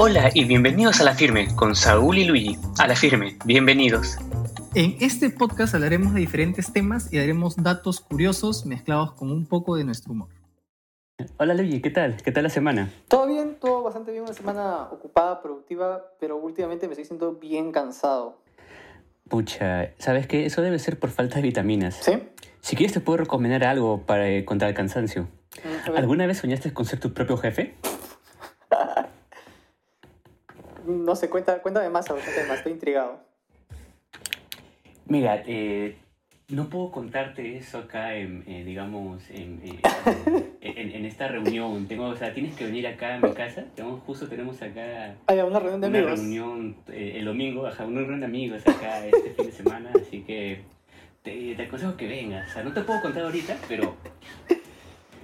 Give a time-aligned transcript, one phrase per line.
[0.00, 2.56] Hola y bienvenidos a La Firme con Saúl y Luigi.
[2.78, 4.16] A La Firme, bienvenidos.
[4.76, 9.74] En este podcast hablaremos de diferentes temas y daremos datos curiosos mezclados con un poco
[9.74, 10.28] de nuestro humor.
[11.38, 12.16] Hola Luigi, ¿qué tal?
[12.22, 12.92] ¿Qué tal la semana?
[13.08, 17.72] Todo bien, todo bastante bien, una semana ocupada, productiva, pero últimamente me estoy sintiendo bien
[17.72, 18.38] cansado.
[19.28, 20.46] Pucha, ¿sabes qué?
[20.46, 21.96] Eso debe ser por falta de vitaminas.
[21.96, 22.22] ¿Sí?
[22.60, 25.26] Si quieres te puedo recomendar algo para eh, contra el cansancio.
[25.64, 25.96] Mm.
[25.96, 27.74] ¿Alguna vez soñaste con ser tu propio jefe?
[30.88, 33.20] No sé, cuenta, cuéntame más, cuéntame más, estoy intrigado.
[35.06, 35.96] Mira, eh,
[36.48, 39.80] no puedo contarte eso acá, en, eh, digamos, en, eh,
[40.62, 41.86] en- en esta reunión.
[41.86, 43.64] Tengo, o sea, tienes que venir acá a mi casa.
[43.74, 46.18] Tenemos, justo tenemos acá Hay una reunión de una amigos.
[46.20, 50.62] reunión el domingo, ajá, una reunión de amigos acá este fin de semana, así que
[51.22, 52.48] te, te aconsejo que vengas.
[52.50, 53.94] O sea, no te puedo contar ahorita, pero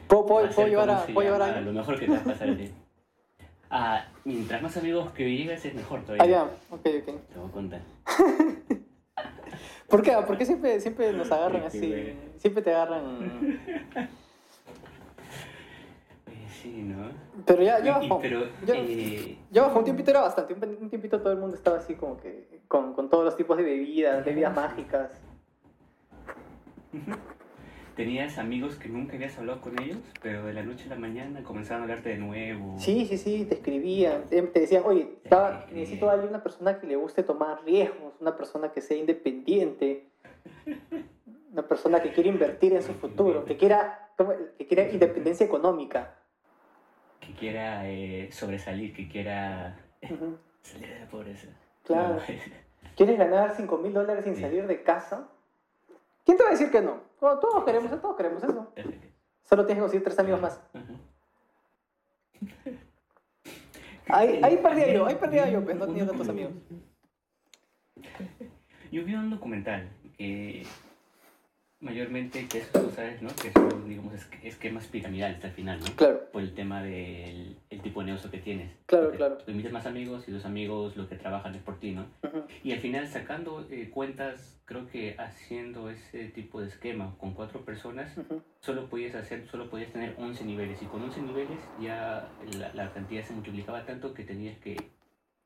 [0.08, 2.50] ¿Puedo, puedo, llevar a, se ¿puedo llevar a lo mejor que te va a pasar
[2.50, 2.70] a ti.
[3.76, 6.26] Ah, mientras más amigos que llegas es mejor Ah, todavía.
[6.26, 6.84] ya, ok, ok.
[6.84, 7.80] Te voy a contar.
[9.88, 10.12] ¿Por qué?
[10.24, 11.88] ¿Por qué siempre, siempre nos agarran así?
[11.88, 12.20] bueno.
[12.38, 13.58] Siempre te agarran...
[16.26, 17.10] Eh, sí, ¿no?
[17.44, 18.20] Pero ya, ya bajó.
[18.20, 20.54] pero, ya, eh, ya bajó un tiempito, era bastante.
[20.54, 22.60] Un, un tiempito todo el mundo estaba así como que...
[22.68, 25.10] Con, con todos los tipos de bebidas, bebidas mágicas.
[27.96, 31.42] tenías amigos que nunca habías hablado con ellos, pero de la noche a la mañana
[31.42, 32.76] comenzaron a hablarte de nuevo.
[32.78, 36.86] Sí, sí, sí, te escribían, te, decían, oye, estaba- necesito a alguien, una persona que
[36.86, 40.08] le guste tomar riesgos, una persona que sea independiente,
[41.52, 44.10] una persona que quiera invertir en su futuro, que quiera,
[44.58, 46.16] que quiera independencia económica.
[47.20, 49.78] Que quiera eh, sobresalir, que quiera
[50.62, 51.48] salir de la pobreza.
[51.84, 52.14] Claro.
[52.16, 52.20] No,
[52.96, 54.42] ¿Quieres ganar 5 mil dólares sin Sí.
[54.42, 55.28] salir de casa?
[56.24, 57.00] ¿Quién te va a decir que no?
[57.24, 58.70] Bueno, todos queremos, todos queremos eso.
[59.44, 60.60] Solo tienes que conseguir tres amigos más.
[64.08, 66.52] Ahí, ahí perdía yo, ahí perdía yo, pues no tenía tantos amigos.
[68.92, 70.66] Yo vi un documental que
[71.80, 73.30] mayormente, que eso tú sabes, ¿no?
[73.34, 75.86] Que son, digamos, es- esquemas piramidales al final, ¿no?
[75.96, 78.72] Claro, Por el tema del el tipo de negocio que tienes.
[78.86, 79.38] Claro, Porque claro.
[79.38, 82.06] Tú invitas más amigos y los amigos lo que trabajan es por ti, ¿no?
[82.24, 87.34] ujú, Y al final sacando eh, cuentas, creo que haciendo ese tipo de esquema con
[87.34, 88.42] cuatro personas, ujú.
[88.60, 92.28] solo podías hacer, solo podías tener 11 niveles y con 11 niveles ya
[92.58, 94.76] la, la cantidad se multiplicaba tanto que tenías que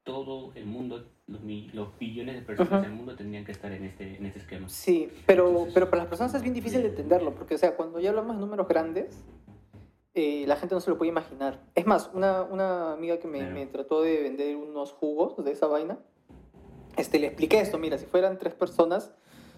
[0.05, 1.41] todo el mundo, los,
[1.75, 2.81] los billones de personas Ajá.
[2.83, 4.67] del mundo tendrían que estar en este, en este esquema.
[4.71, 7.77] Sí, pero, Entonces- pero para las personas es bien difícil de entenderlo, porque, o sea,
[7.77, 9.23] cuando ya hablamos de números grandes,
[10.19, 11.61] eh, la gente no se lo puede imaginar.
[11.75, 15.67] Es más, una, una amiga que me, me trató de vender unos jugos de esa
[15.67, 15.99] vaina,
[16.97, 19.13] este, le expliqué esto, mira, si fueran tres personas,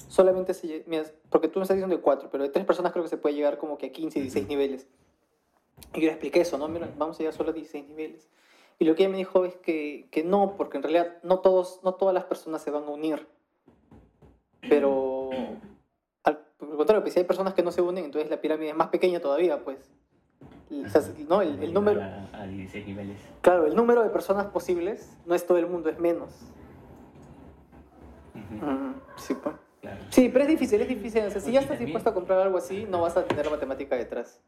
[0.08, 0.84] solamente se...
[0.86, 3.16] mira, porque tú me estás diciendo de cuatro, pero de tres personas creo que se
[3.16, 4.52] puede llegar como que a 15, 16 Ujú.
[4.52, 4.86] niveles.
[5.94, 6.68] Y yo le expliqué eso, ¿no?
[6.68, 8.28] Mira, vamos a llegar solo a 16 niveles.
[8.78, 11.80] Y lo que ella me dijo es que, que no, porque en realidad no, todos,
[11.82, 13.26] no todas las personas se van a unir.
[14.68, 15.30] Pero
[16.24, 18.70] al por el contrario, pues si hay personas que no se unen, entonces la pirámide
[18.70, 19.90] es más pequeña todavía, pues.
[20.70, 21.42] O sea, ¿no?
[21.42, 23.16] el, el número, A, a 16 niveles.
[23.42, 26.30] claro, el número de personas posibles no es todo el mundo, es menos.
[28.34, 29.54] Ujú, Mm, sí, pues.
[29.80, 29.98] claro.
[30.10, 31.24] Sí, pero es difícil, es difícil.
[31.24, 33.96] O sea, si ya estás dispuesto a comprar algo así, no vas a tener matemática
[33.96, 34.40] detrás.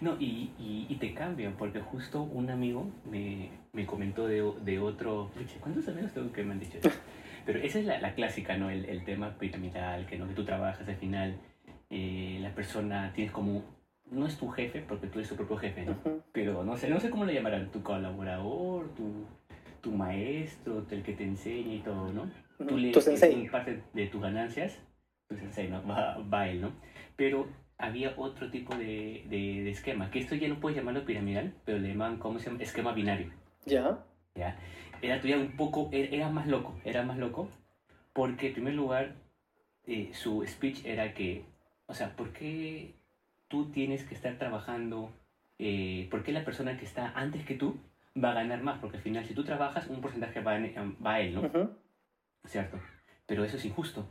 [0.00, 4.78] No, y, y, y te cambian, porque justo un amigo me, me comentó de, de
[4.78, 5.30] otro...
[5.60, 6.78] ¿Cuántos amigos tengo que me han dicho?
[6.78, 6.90] eso?
[7.46, 8.70] Pero esa es la, la clásica, ¿no?
[8.70, 10.28] El, el tema piramidal, que, ¿no?
[10.28, 11.36] que tú trabajas al final,
[11.90, 13.62] eh, la persona, tienes como...
[14.10, 15.92] No es tu jefe, porque tú eres tu propio jefe, ¿no?
[15.92, 16.22] Ujú.
[16.32, 19.26] Pero no sé, no sé cómo lo llamarán, tu colaborador, tu,
[19.80, 22.30] tu maestro, el que te enseña y todo, ¿no?
[22.66, 24.80] Tú le un parte de tus ganancias,
[25.28, 25.86] tu sensei, ¿no?
[25.86, 26.72] Va, va él, ¿no?
[27.16, 27.46] Pero
[27.78, 31.78] había otro tipo de, de, de esquema, que esto ya no puedes llamarlo piramidal, pero
[31.78, 32.62] le llaman, ¿cómo se llama?
[32.62, 33.30] Esquema binario,
[33.66, 34.04] ¿Ya?
[34.34, 34.58] ¿ya?
[35.00, 37.48] Era todavía un poco, era, era más loco, era más loco,
[38.12, 39.14] porque en primer lugar,
[39.86, 41.44] eh, su speech era que,
[41.86, 42.97] o sea, ¿por qué
[43.48, 45.12] tú tienes que estar trabajando,
[45.58, 47.76] eh, por qué la persona que está antes que tú
[48.22, 48.78] va a ganar más?
[48.78, 51.44] Porque al final, si tú trabajas, un porcentaje va, en- va a él, ¿no?
[52.44, 52.78] ¿cierto?
[53.26, 54.06] Pero eso es injusto.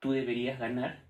[0.00, 1.00] Tú deberías ganar,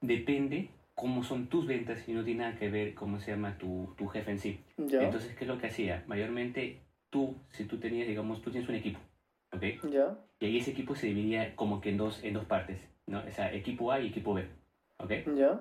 [0.00, 3.94] depende cómo son tus ventas y no tiene nada que ver cómo se llama tu,
[3.96, 4.60] tu jefe en sí.
[4.76, 4.98] ¿Ya?
[5.06, 6.04] Entonces, ¿qué es lo que hacía?
[6.06, 6.80] Mayormente
[7.10, 9.00] tú, si tú tenías, digamos, tú tienes un equipo,
[9.52, 9.62] ¿ok?
[9.90, 10.16] ¿Ya?
[10.40, 13.20] Y ahí ese equipo se dividía como que en dos, en dos partes, ¿no?
[13.26, 14.46] O sea, equipo A y equipo B,
[14.98, 15.10] ¿ok?
[15.36, 15.60] ¿Ya?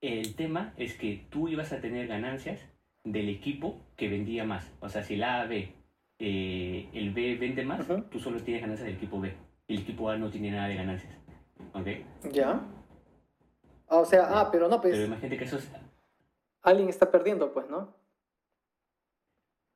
[0.00, 2.66] El tema es que tú ibas a tener ganancias
[3.04, 4.72] del equipo que vendía más.
[4.80, 5.74] O sea, si el A ve,
[6.18, 9.34] eh, el B vende más, tú solo tienes ganancias del equipo B.
[9.68, 11.14] El equipo A no tiene nada de ganancias.
[11.74, 11.86] ¿Ok?
[12.32, 12.60] ¿Ya?
[13.88, 15.70] Ah, o sea, ah, pero no, pues Pero imagínate que eso es...
[16.62, 17.94] alguien está perdiendo, pues, ¿no?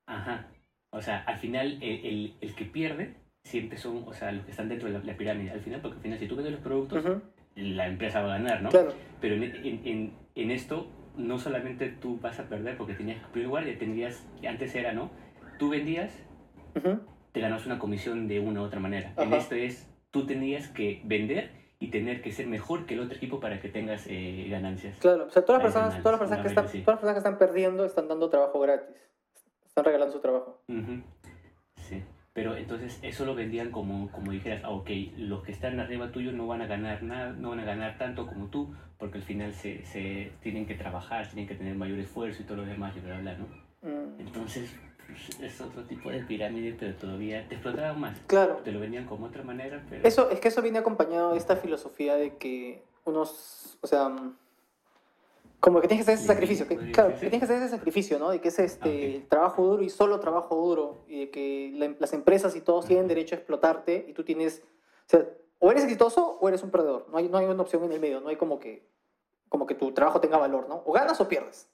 [0.07, 0.49] Ajá.
[0.91, 4.53] O sea, al final el, el, el que pierde siempre son, o sea, los que
[4.53, 5.51] están dentro de la, la pirámide.
[5.51, 7.05] Al final, porque al final si tú vendes los productos,
[7.57, 8.71] la empresa va a ganar, ¿no?
[8.71, 13.19] Claro, Pero en, en, en, en esto no solamente tú vas a perder porque tenías
[13.19, 15.11] que cumplir guardia, tendrías, antes era, ¿no?
[15.59, 16.13] Tú vendías,
[16.75, 17.01] ujú,
[17.33, 19.13] te ganas una comisión de una u otra manera.
[19.17, 23.17] En esto es, tú tenías que vender y tener que ser mejor que el otro
[23.17, 24.97] equipo para que tengas eh, ganancias.
[24.99, 25.27] claro.
[25.27, 26.81] O sea, todas las personas, todas las personas que están, sí.
[26.81, 28.97] todas las personas que están perdiendo están dando trabajo gratis.
[29.67, 30.63] Están regalando su trabajo.
[30.69, 31.03] Ujú.
[31.77, 32.03] Sí.
[32.35, 36.33] Pero entonces eso lo vendían como, como dijeras, ah, ok, los que están arriba tuyo
[36.33, 39.55] no van a ganar nada, no van a ganar tanto como tú, porque al final
[39.55, 43.01] se, se tienen que trabajar, tienen que tener mayor esfuerzo y todo lo demás, y
[43.01, 43.47] bla, bla, ¿no?
[43.83, 44.75] Mm, Entonces
[45.07, 48.19] pues, es otro tipo de pirámide, pero todavía te explotaban más.
[48.27, 48.57] Claro.
[48.65, 50.07] Te lo vendían como otra manera, pero...
[50.07, 54.11] Eso, es que eso viene acompañado de esta filosofía de que unos, o sea,
[55.65, 58.19] como que tienes que hacer ese sacrificio, que, claro, que tienes que hacer ese sacrificio,
[58.19, 58.29] ¿no?
[58.29, 59.29] De que es este Ah, ok.
[59.31, 63.09] trabajo duro y solo trabajo duro, y de que la- las empresas y todos tienen
[63.09, 64.63] derecho a explotarte y tú tienes,
[65.07, 65.27] o sea,
[65.61, 68.01] o eres exitoso o eres un perdedor, no hay, no hay una opción en el
[68.01, 68.87] medio, no hay como que,
[69.49, 70.83] como que tu trabajo tenga valor, ¿no?
[70.85, 71.67] O ganas o pierdes.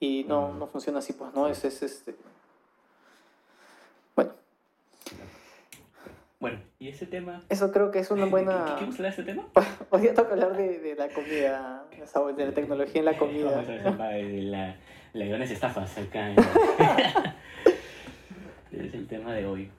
[0.00, 0.58] Y no, Mm.
[0.58, 1.48] no funciona así, pues, ¿no?
[1.48, 2.16] Es, es este...
[4.16, 4.32] Bueno,
[6.42, 7.40] Bueno, y ese tema...
[7.48, 8.74] eso creo que es una buena...
[8.76, 9.46] ¿Qué, qué ese tema?
[9.90, 11.84] Hoy día toca hablar de, de la comida,
[12.34, 13.62] de la tecnología en la comida.
[13.62, 14.76] La,
[15.12, 16.30] las grandes estafas acá.
[16.30, 16.36] en-
[18.72, 19.70] es el tema de hoy.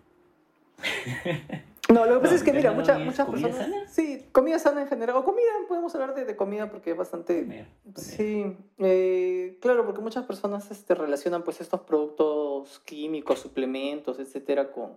[1.90, 3.58] No, lo que pasa No, es que, mira, tema muchas, es personas.
[3.58, 3.88] sana.
[3.90, 5.18] Sí, comida sana en general.
[5.18, 7.66] O comida, podemos hablar de, de comida porque es bastante.
[7.96, 14.94] Sí, eh, claro, porque muchas personas este, relacionan pues estos productos químicos, suplementos, etcétera, con,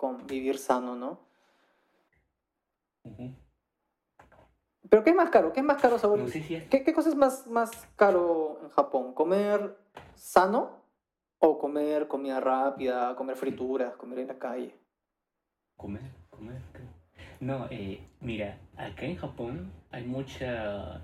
[0.00, 1.20] con vivir sano, ¿no?
[4.88, 5.52] Pero ¿qué es más caro?
[5.52, 6.20] ¿Qué es más caro, Saúl?
[6.20, 9.12] No ¿Qué, qué cosa es más, más caro en Japón?
[9.12, 9.76] ¿Comer
[10.14, 10.70] sano
[11.38, 14.74] o comer comida rápida, comer frituras, comer en la calle?
[15.76, 16.00] comer,
[16.30, 16.62] comer.
[17.40, 21.02] No, eh, mira, acá en Japón hay mucha...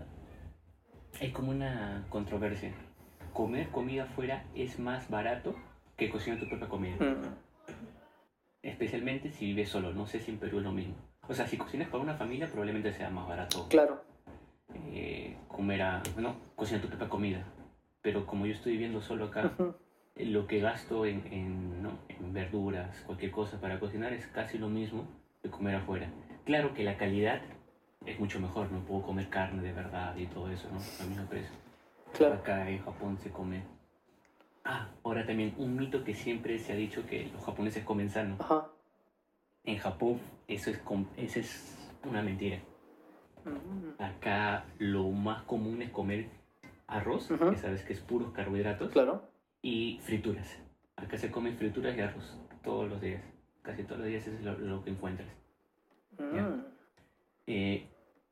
[1.21, 2.73] Hay como una controversia.
[3.35, 5.55] Comer comida afuera es más barato
[5.99, 6.97] que cocinar tu propia comida.
[8.67, 9.93] Especialmente si vives solo.
[9.93, 10.95] No sé si en Perú es lo mismo.
[11.29, 14.03] O sea, si cocinas para una familia probablemente sea más barato claro.
[14.75, 16.03] eh, comer a...
[16.17, 17.45] No, cocinar tu propia comida.
[18.03, 19.75] Pero como yo estoy viviendo solo acá, Ujú.
[20.17, 21.99] lo que gasto en, en, ¿no?
[22.09, 25.07] en verduras, cualquier cosa para cocinar es casi lo mismo
[25.43, 26.09] que comer afuera.
[26.45, 27.43] Claro que la calidad
[28.05, 30.79] es mucho mejor, no puedo comer carne de verdad y todo eso, ¿no?
[31.01, 31.55] Al mismo precio.
[32.17, 32.35] Claro.
[32.35, 33.63] Acá en Japón se come.
[34.69, 38.37] Ah, ahora también un mito que siempre se ha dicho que los japoneses comen sano.
[38.41, 38.67] Ajá.
[39.65, 40.81] En Japón eso es,
[41.17, 42.59] eso es una mentira.
[43.45, 46.27] Mm, Acá lo más común es comer
[46.89, 49.23] arroz, que sabes que es puros carbohidratos, Claro.
[49.63, 50.59] y frituras.
[50.97, 53.23] Acá se comen frituras y arroz todos los días.
[53.63, 55.29] Casi todos los días es lo, lo que encuentras.
[56.19, 56.61] Mm,
[57.49, 57.87] Eh,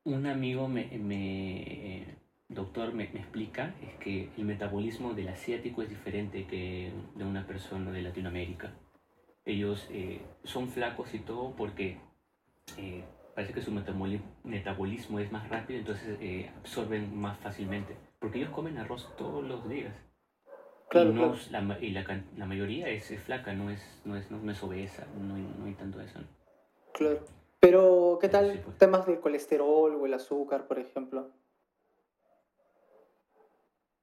[0.04, 2.16] un amigo me, me-
[2.48, 7.46] doctor me, me explica es que el metabolismo del asiático es diferente que de una
[7.46, 8.72] persona de Latinoamérica.
[9.44, 11.98] Ellos eh, son flacos y todo porque
[12.78, 17.96] eh, parece que su metaboli- metabolismo es más rápido, entonces eh, absorben más fácilmente.
[18.18, 19.94] Porque ellos comen arroz todos los días.
[20.88, 21.66] Claro, y no, claro.
[21.66, 25.34] La, y la, mayoría es, es flaca, no es, no, es, no es obesa, no
[25.34, 26.20] hay, no hay tanto eso.
[26.92, 27.20] Claro.
[27.60, 28.78] Pero, ¿qué tal sí, pues.
[28.78, 31.30] temas del colesterol o el azúcar, por ejemplo?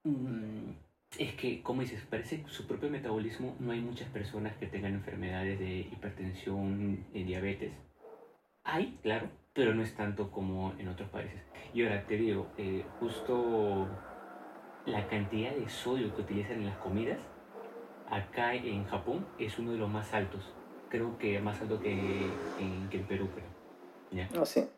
[0.03, 0.71] Mm,
[1.17, 4.93] Es que, como dices, parece que su propio metabolismo, no hay muchas personas que tengan
[4.93, 7.73] enfermedades de hipertensión, de diabetes.
[8.63, 11.41] Hay, claro, pero no es tanto como en otros países.
[11.73, 13.87] Y ahora te digo, eh, justo
[14.85, 17.19] la cantidad de sodio que utilizan en las comidas,
[18.09, 20.53] acá en Japón es uno de los más altos.
[20.89, 23.45] Creo que más alto que en, que en Perú, creo.
[24.11, 24.29] ¿Ya?
[24.33, 24.69] No sé.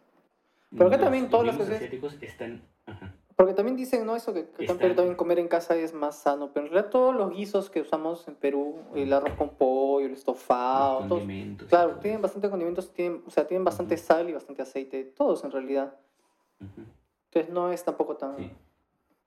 [0.71, 2.63] Pero acá Los- también todos los asiáticos están...
[2.87, 3.12] ajá.
[3.35, 4.15] Porque también dicen, ¿no?
[4.15, 6.51] Eso que, que acá en Perú también comer en casa es más sano.
[6.53, 10.13] Pero en realidad todos los guisos que usamos en Perú, el arroz con pollo, el
[10.13, 11.23] estofado, Los todos,
[11.69, 14.03] claro, todo tienen bastante condimentos, tienen, o sea, tienen bastante Ujú.
[14.03, 15.95] sal y bastante aceite, todos en realidad.
[16.61, 16.85] Ujú.
[17.31, 18.51] Entonces no es tampoco tan, Sí.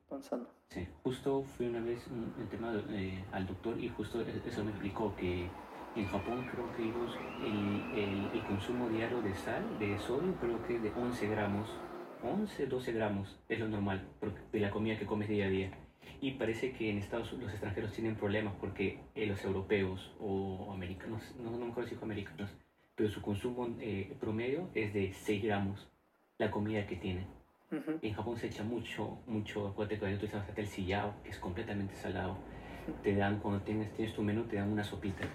[0.08, 0.46] tan sano.
[0.68, 4.62] Sí, justo fui una vez un- el tema eh, al doctor y justo e- eso
[4.64, 5.48] me explicó que
[5.96, 10.62] en Japón creo que ellos el, el- el consumo diario de sal, de sodio, creo
[10.66, 11.68] que de 11 gramos,
[12.22, 14.06] 11, 12 gramos es lo normal
[14.52, 15.70] de la comida que comes día a día.
[16.20, 20.72] Y parece que en Estados Unidos los extranjeros tienen problemas porque eh, los europeos o
[20.72, 22.50] americanos, no, no me acuerdo si fue americanos,
[22.94, 25.88] pero su consumo eh, promedio es de 6 gramos
[26.38, 27.26] la comida que tienen.
[27.70, 27.98] Ujú.
[28.00, 31.94] En Japón se echa mucho, mucho, acuérdate que utilizamos hasta el sillao, que es completamente
[31.94, 32.38] salado.
[33.02, 35.28] te dan, cuando tienes, tienes tu menú, te dan una sopita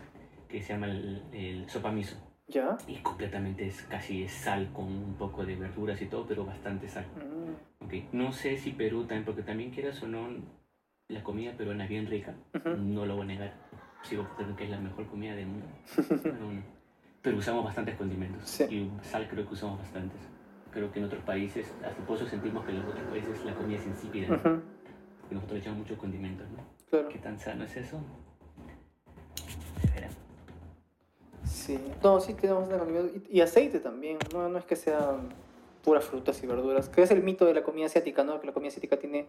[0.47, 2.30] que se llama el, el sopa miso.
[2.51, 2.77] ¿Ya?
[2.88, 6.88] Y completamente es casi es sal con un poco de verduras y todo, pero bastante
[6.89, 7.05] sal.
[7.15, 10.27] Mm, Ok, No sé si Perú también, porque también quieras o no,
[11.08, 12.34] la comida peruana es bien rica.
[12.53, 12.70] ujú.
[12.77, 13.53] No lo voy a negar.
[14.03, 15.65] Sigo pensando que es la mejor comida del mundo.
[16.25, 16.62] Uno.
[17.22, 18.50] Pero usamos bastantes condimentos.
[18.50, 18.63] Sí.
[18.65, 20.20] Y sal creo que usamos bastantes.
[20.72, 23.53] Creo que en otros países, hasta por eso sentimos que en los otros países la
[23.53, 24.27] comida es insípida.
[24.27, 24.36] ¿no?
[24.36, 24.62] Ujú,
[25.22, 26.63] Porque nosotros echamos muchos condimentos, ¿no?
[26.89, 27.10] Claro.
[27.10, 28.01] ¿Qué tan sano es eso?
[29.81, 30.10] Se verá.
[31.78, 31.92] Sí.
[32.04, 33.01] No, sí tenemos una comida.
[33.30, 34.18] Y, y aceite también.
[34.34, 35.30] No, no es que sean
[35.84, 36.90] puras frutas y verduras.
[36.90, 38.40] Que es el mito de la comida asiática, ¿no?
[38.40, 39.28] Que la comida asiática tiene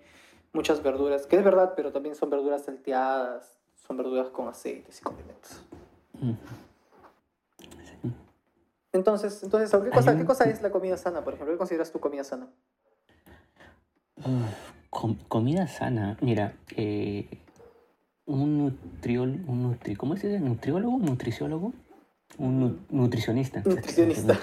[0.53, 1.27] muchas verduras.
[1.27, 3.59] Que es verdad, pero también son verduras salteadas.
[3.87, 5.63] Son verduras con aceites y condimentos.
[8.93, 11.55] Entonces, entonces ¿qué cosa, un- ¿qué cosa es la comida sana, por ejemplo?
[11.55, 12.47] ¿Qué consideras tu comida sana?
[14.91, 16.19] Com- comida sana.
[16.21, 17.27] Mira, eh,
[18.27, 20.41] un nutriol, un nutri, ¿cómo se dice?
[20.41, 20.99] ¿Nutriólogo?
[20.99, 21.73] ¿Nutriciólogo?
[22.39, 23.63] Un nu- nutricionista.
[23.65, 24.35] Nutricionista.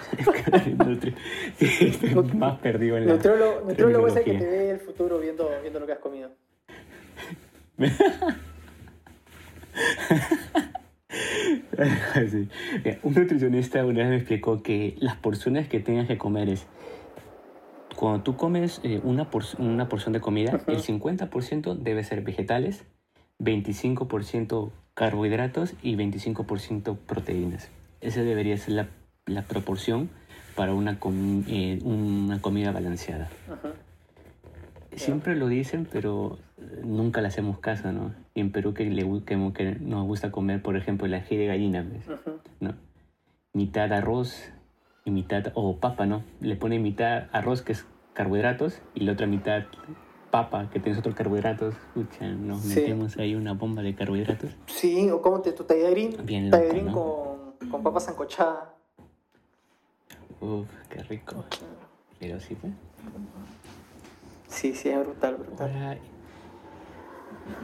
[0.77, 1.15] Nutri-
[1.57, 3.13] sí, estoy Nut- más perdido en la...
[3.13, 6.29] Nutriólogo, nutriólogo es el que te ve el futuro viendo, viendo lo que has comido.
[12.29, 12.49] Sí.
[12.83, 16.65] Mira, un nutricionista una vez me explicó que las porciones que tengas que comer es
[17.95, 22.83] cuando tú comes eh, una, por- una porción de comida, el 50% debe ser vegetales,
[23.39, 27.69] 25% carbohidratos y 25% proteínas.
[28.01, 28.87] Esa debería ser la,
[29.25, 30.09] la proporción
[30.55, 33.29] para una, com- eh, una comida balanceada.
[33.47, 33.73] Ajá.
[34.95, 36.37] Siempre lo dicen, pero
[36.83, 38.13] nunca le hacemos caso, ¿no?
[38.33, 41.45] Y en Perú que, le, que, que nos gusta comer, por ejemplo, el ají de
[41.45, 41.85] gallina.
[42.05, 42.39] Ujú.
[42.59, 42.73] ¿no?
[43.53, 44.51] Mitad arroz
[45.05, 46.23] y mitad, o papa, ¿no?
[46.41, 49.63] Le pone mitad arroz, que es carbohidratos, y la otra mitad
[50.31, 51.75] papa, que tienes otros carbohidratos.
[51.95, 52.79] Escucha, nos Sí.
[52.81, 54.51] metemos ahí una bomba de carbohidratos.
[54.67, 56.91] Sí, o cómete tu tallarín, Bien loco, tallarín ¿no?
[56.93, 57.28] con,
[57.71, 58.73] con papa sancochada.
[60.41, 61.43] Uf, qué rico.
[62.19, 62.73] Pero sí, pues.
[64.47, 65.69] Sí, sí, es brutal, brutal.
[65.69, 65.97] Ahora,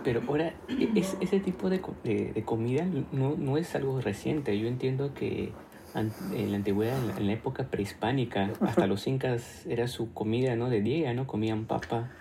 [0.04, 4.58] pero ahora, e- es, ese tipo de, de, de comida no, no es algo reciente.
[4.60, 5.52] Yo entiendo que
[5.96, 10.56] en la antigüedad, en la, en la época prehispánica, hasta los incas era su comida,
[10.56, 10.70] ¿no?
[10.70, 11.26] De día, ¿no?
[11.26, 12.12] Comían papa.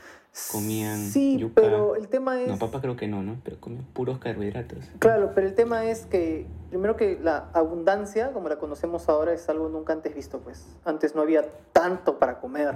[0.50, 1.54] Comían Sí, yuca.
[1.62, 2.48] pero el tema es...
[2.48, 3.36] No, papa creo que no, ¿no?
[3.44, 4.84] Pero comían puros carbohidratos.
[4.98, 9.48] Claro, pero el tema es que, primero que la abundancia, como la conocemos ahora, es
[9.48, 10.66] algo nunca antes visto, pues.
[10.84, 12.74] Antes no había tanto para comer.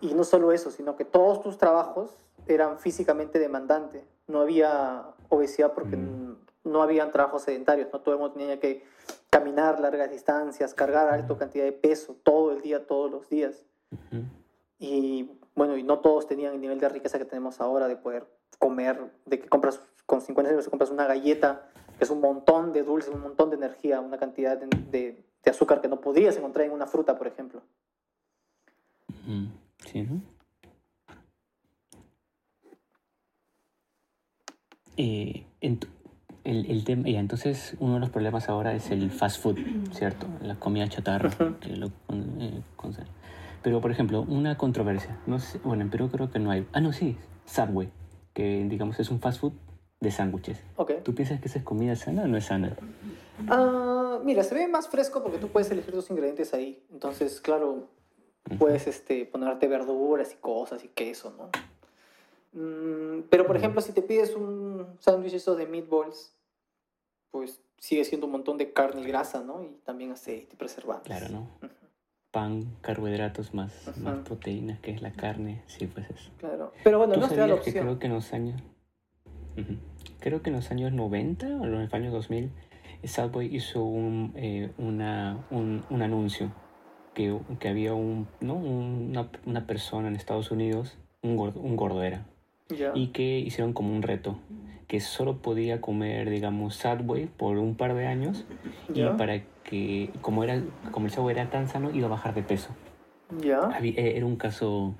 [0.00, 2.10] Y no solo eso, sino que todos tus trabajos
[2.46, 4.02] eran físicamente demandantes.
[4.26, 6.36] No había obesidad porque Mm.
[6.64, 8.84] no habían trabajos sedentarios, no todo el mundo tenía que
[9.30, 13.64] caminar largas distancias, cargar alta cantidad de peso todo el día, todos los días.
[13.92, 14.24] Ujú.
[14.80, 18.26] Y bueno, y no todos tenían el nivel de riqueza que tenemos ahora de poder
[18.58, 22.82] comer, de que compras con 50 euros compras una galleta, que es un montón de
[22.82, 26.66] dulce, un montón de energía, una cantidad de, de- de azúcar que no podrías encontrar
[26.66, 27.62] en una fruta, por ejemplo.
[29.08, 29.46] Ujú.
[29.90, 30.20] Sí, ¿no?
[34.96, 35.86] Eh, ent-
[36.44, 39.58] el, el tema, entonces uno de los problemas ahora es el fast food,
[39.92, 40.26] ¿cierto?
[40.42, 41.30] La comida chatarra.
[41.60, 42.94] Que lo eh, con-
[43.62, 45.18] pero, por ejemplo, una controversia.
[45.26, 46.66] No sé, bueno, en Perú creo que no hay.
[46.72, 47.90] Ah, no, sí, Subway,
[48.32, 49.52] que digamos es un fast food
[50.00, 50.62] de sándwiches.
[50.76, 51.02] Ok.
[51.02, 52.76] ¿Tú piensas que esa es comida sana o no es sana?
[53.48, 56.82] Ah, mira, se ve más fresco porque tú puedes elegir tus ingredientes ahí.
[56.90, 57.88] Entonces, claro,
[58.58, 61.50] puedes este, ponerte verduras y cosas y queso, ¿no?
[62.52, 66.34] Mm, pero, por ejemplo, si te pides un sándwich eso de meatballs,
[67.30, 69.62] pues sigue siendo un montón de carne y grasa, ¿no?
[69.62, 71.06] Y también aceite y preservantes.
[71.06, 71.48] Claro, ¿no?
[72.30, 75.62] Pan, carbohidratos más, más proteínas, que es la carne.
[75.66, 76.30] Sí, pues eso.
[76.38, 76.72] Claro.
[76.84, 77.84] Pero bueno, ¿Tú no da la sabías que opción.
[77.84, 78.62] creo que en los años...
[80.20, 82.50] Creo que en los años 90 o en los años 2000,
[83.04, 86.52] Subway hizo un, eh, una, un, un anuncio
[87.14, 88.54] que, que había un, ¿no?
[88.54, 92.26] una, una persona en Estados Unidos, un gordo, un gordo era,
[92.70, 92.92] Ya.
[92.94, 94.38] y que hicieron como un reto,
[94.86, 98.44] que solo podía comer, digamos, Subway por un par de años
[98.92, 99.12] Ya.
[99.14, 102.42] y para que, como, era, como el Subway era tan sano, iba a bajar de
[102.42, 102.70] peso.
[103.72, 104.94] Había- eh, era un caso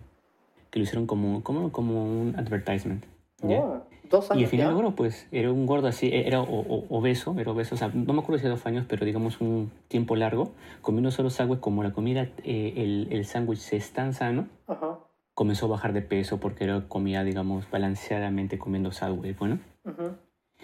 [0.71, 3.05] que lo hicieron como, como, como un advertisement.
[3.43, 3.59] ¿ya?
[3.59, 6.61] Oh, dos Y años al final logró, pues, era un gordo así, e- era o-
[6.61, 9.73] o- obeso, era obeso, o sea, no me acuerdo si dos años, pero digamos un
[9.89, 14.47] tiempo largo, comiendo solo sándwich, como la comida, eh, el, el sándwich es tan sano,
[14.69, 14.99] Ajá.
[15.41, 19.59] Comenzó a bajar de peso porque era comida, digamos, balanceadamente comiendo sándwich, bueno.
[19.87, 20.11] Ujú.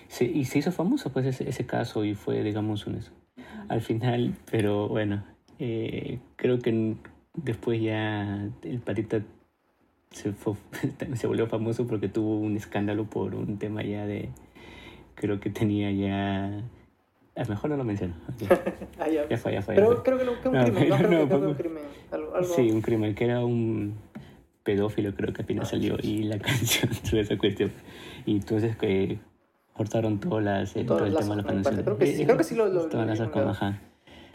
[0.08, 3.10] Se- y se hizo famoso, pues, ese, ese caso y fue, digamos, un eso.
[3.68, 5.24] Al final, pero bueno,
[5.58, 6.94] eh, creo que
[7.32, 9.22] después ya el patita
[10.10, 10.56] se, fue-
[11.14, 14.28] se volvió famoso porque tuvo un escándalo por un tema ya de...
[15.14, 16.48] Creo que tenía ya...
[17.34, 18.12] A lo mejor no lo menciono.
[18.28, 18.50] ok.
[18.98, 19.26] Ah, ya.
[19.28, 19.74] Ya fue, ya fue.
[19.74, 20.02] ya Pero fue.
[20.04, 20.96] creo que, lo, que un No, crimen, ¿no?
[20.96, 21.82] no, Creo que, no, creo que un crimen.
[22.12, 23.94] Algo, algo- Sí, un crimen, que era un
[24.70, 27.72] pedófilo, creo que apenas Ah, salió, y la canción sobre esa cuestión.
[28.26, 29.18] Y entonces que
[29.72, 31.82] cortaron todas las, eh, todo el tema de la canción.
[31.84, 33.80] Creo que sí, creo que sí lo- lo- Todas lo con- ajá,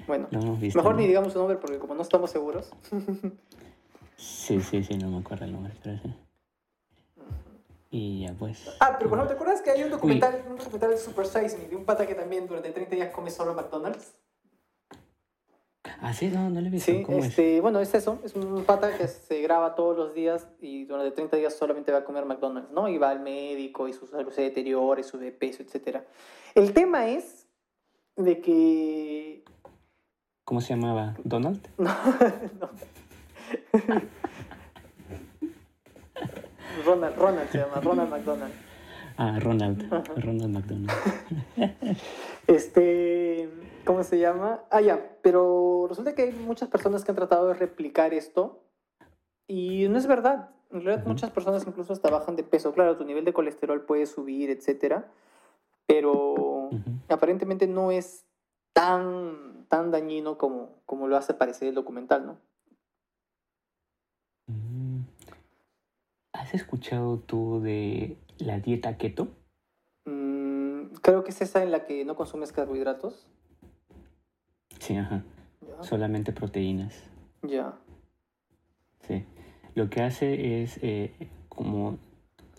[0.07, 0.79] Bueno, lo hemos visto.
[0.79, 1.01] mejor ¿no?
[1.01, 2.71] ni digamos su nombre porque como no estamos seguros.
[4.15, 6.13] Sí, sí, sí, no me acuerdo el nombre, pero sí.
[7.93, 8.69] Y ya pues.
[8.79, 11.57] Ah, pero por ejemplo, ¿te acuerdas que hay un documental, un documental de Super Size
[11.57, 14.13] Me de un pata que también durante 30 días come solo McDonald's?
[16.03, 16.91] Ah, sí, no, no lo he visto.
[16.91, 17.25] Sí, ¿Cómo es?
[17.25, 21.12] este, bueno, es eso, es un pata que se graba todos los días y durante
[21.12, 22.88] 30 días solamente va a comer McDonald's, ¿no?
[22.89, 26.00] Y va al médico y su salud se deteriora y sube de peso, etc.
[26.55, 27.48] El tema es
[28.15, 29.43] de que...
[30.43, 31.15] ¿Cómo se llamaba?
[31.24, 31.67] ¿Donald?
[31.77, 32.70] No, no.
[36.86, 38.53] Ronald, Ronald se llama, Ronald McDonald.
[39.17, 39.89] Ah, Ronald.
[40.17, 40.91] Ronald McDonald.
[42.48, 43.50] Este,
[43.85, 44.63] ¿cómo se llama?
[44.69, 48.63] Ah, ya, pero resulta que hay muchas personas que han tratado de replicar esto
[49.47, 50.50] y no es verdad.
[50.71, 52.73] En realidad muchas personas incluso hasta bajan de peso.
[52.73, 55.11] Claro, tu nivel de colesterol puede subir, etcétera,
[55.85, 57.00] pero Ujú.
[57.09, 58.25] aparentemente no es
[58.73, 62.38] tan, tan dañino como, como lo hace parecer el documental, ¿no?
[64.47, 65.01] Mm.
[66.33, 69.27] ¿Has escuchado tú de la dieta keto?
[70.05, 73.27] Mm, creo que es esa en la que no consumes carbohidratos.
[74.81, 75.23] Sí, ajá.
[75.61, 75.83] Ya.
[75.83, 77.03] Solamente proteínas.
[77.43, 77.75] ya.
[79.07, 79.25] Sí.
[79.75, 81.13] Lo que hace es eh,
[81.50, 81.97] como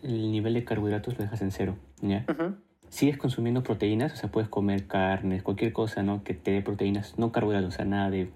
[0.03, 2.25] el nivel de carbohidratos lo dejas en cero, ¿ya?
[2.29, 2.55] Ujú.
[2.89, 6.23] Sigues consumiendo proteínas, o sea, puedes comer carnes, cualquier cosa, ¿no?
[6.23, 8.31] Que te dé proteínas, no carbohidratos, o sea, nada de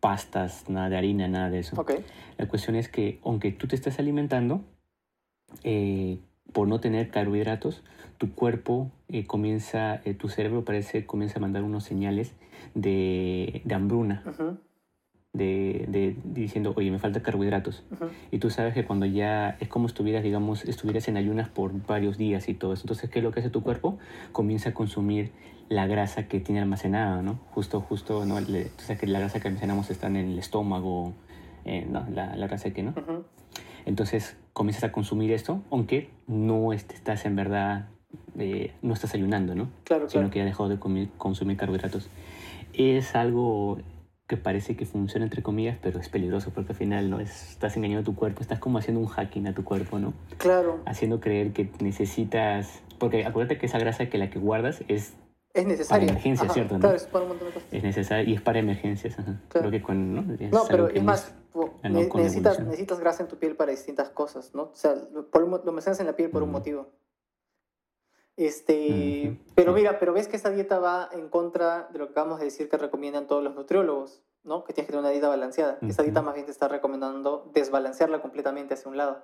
[0.00, 1.80] pastas, nada de harina, nada de eso.
[1.80, 1.92] Ok.
[2.36, 4.64] La cuestión es que, aunque tú te estés alimentando,
[5.62, 6.18] eh,
[6.52, 7.82] por no tener carbohidratos,
[8.18, 12.34] tu cuerpo eh, comienza, eh, tu cerebro parece comienza a mandar unos señales
[12.74, 14.22] de, de hambruna,
[15.32, 17.84] de, de- diciendo, oye, me falta carbohidratos.
[18.32, 22.18] Y tú sabes que cuando ya es como estuvieras, digamos, estuvieras en ayunas por varios
[22.18, 22.82] días y todo eso.
[22.84, 23.98] Entonces, ¿qué es lo que hace tu cuerpo?
[24.32, 25.30] Comienza a consumir
[25.68, 27.38] la grasa que tiene almacenada, ¿no?
[27.52, 28.40] Justo, justo, ¿no?
[28.40, 31.12] Le- tú sabes que la grasa que almacenamos está en el estómago,
[31.64, 32.04] eh, ¿no?
[32.12, 32.92] La, la grasa que, ¿no?
[33.86, 37.88] Entonces comienzas a consumir esto, aunque no est- estás en verdad,
[38.38, 39.68] eh, no estás ayunando, ¿no?
[39.84, 40.30] Claro, Sino claro.
[40.32, 42.08] que ya dejado de comi- consumir carbohidratos.
[42.72, 43.78] Es algo
[44.26, 47.76] que parece que funciona entre comillas, pero es peligroso porque al final no es, estás
[47.76, 50.12] engañando a tu cuerpo, estás como haciendo un hacking a tu cuerpo, ¿no?
[50.38, 50.80] Claro.
[50.86, 55.14] Haciendo creer que necesitas, porque acuérdate que esa grasa que la que guardas es,
[55.52, 56.06] Es necesario.
[56.06, 56.80] Para emergencias, ¿cierto, no?
[56.80, 57.68] Claro, es para un montón de cosas.
[57.72, 59.18] es necesaria y es para emergencias.
[59.18, 59.40] ajá.
[59.48, 59.68] Claro.
[59.68, 60.34] Creo que con, ¿no?
[60.34, 61.34] Es No, pero es más,
[61.82, 64.62] ne- necesitas, necesitas grasa en tu piel para distintas cosas, ¿no?
[64.64, 66.88] O sea, lo, por un lo mencionas en la piel por un motivo.
[68.36, 72.38] Este, pero mira, pero ves que esta dieta va en contra de lo que acabamos
[72.38, 74.64] de decir que recomiendan todos los nutriólogos, ¿no?
[74.64, 75.78] Que tienes que tener una dieta balanceada.
[75.82, 79.22] Esta dieta más bien te está recomendando desbalancearla completamente hacia un lado.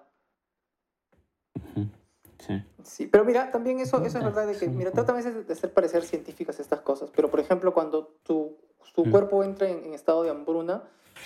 [2.47, 2.63] Sí.
[2.85, 5.47] Sí, pero mira, también eso, eso es Ah, verdad de que, mira, trata a veces
[5.47, 8.57] de hacer parecer científicas estas cosas, pero por ejemplo, cuando tu,
[8.95, 9.11] tu Mm.
[9.11, 10.85] cuerpo entra en, en estado de hambruna,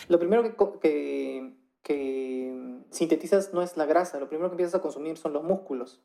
[0.09, 4.81] lo primero que, que, que sintetizas no es la grasa, lo primero que empiezas a
[4.83, 6.03] consumir son los músculos.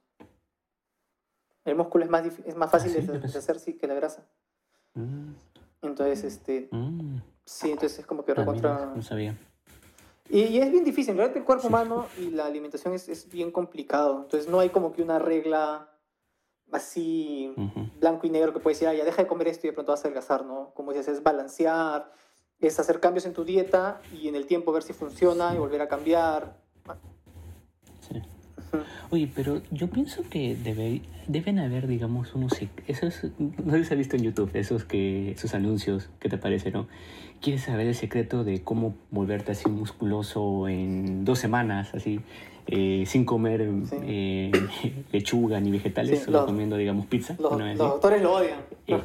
[1.63, 4.28] El músculo es más, es más fácil Ah, sí, de deshacer sí, que la grasa.
[4.93, 5.34] Mm,
[5.82, 7.17] Entonces, este, mm.
[7.45, 8.91] sí, entonces es como que Ah, recontra...
[8.95, 9.36] no sabía.
[10.29, 13.29] Y, y es bien difícil, en realidad el cuerpo humano y la alimentación es, es
[13.29, 14.21] bien complicado.
[14.23, 15.89] Entonces no hay como que una regla
[16.71, 17.88] así Ujú.
[17.99, 19.91] blanco y negro que puedes decir, ah, ya deja de comer esto y de pronto
[19.91, 20.71] vas a adelgazar, ¿no?
[20.73, 22.11] Como dices, es balancear,
[22.59, 25.81] es hacer cambios en tu dieta y en el tiempo ver si funciona y volver
[25.81, 26.64] a cambiar.
[29.11, 32.53] Oye, pero yo pienso que debe, deben haber, digamos, unos...
[32.88, 36.88] Esos, no si has visto en YouTube, esos, que, esos anuncios que te aparecen, ¿no?
[37.41, 42.19] ¿Quieres saber el secreto de cómo volverte así musculoso en dos semanas, así,
[42.67, 43.95] eh, sin comer Sí.
[44.03, 44.51] eh,
[45.11, 47.35] lechuga ni vegetales, Sí, solo los- comiendo, digamos, pizza?
[47.39, 48.59] Los, los doctores lo odian.
[48.88, 48.99] Eh.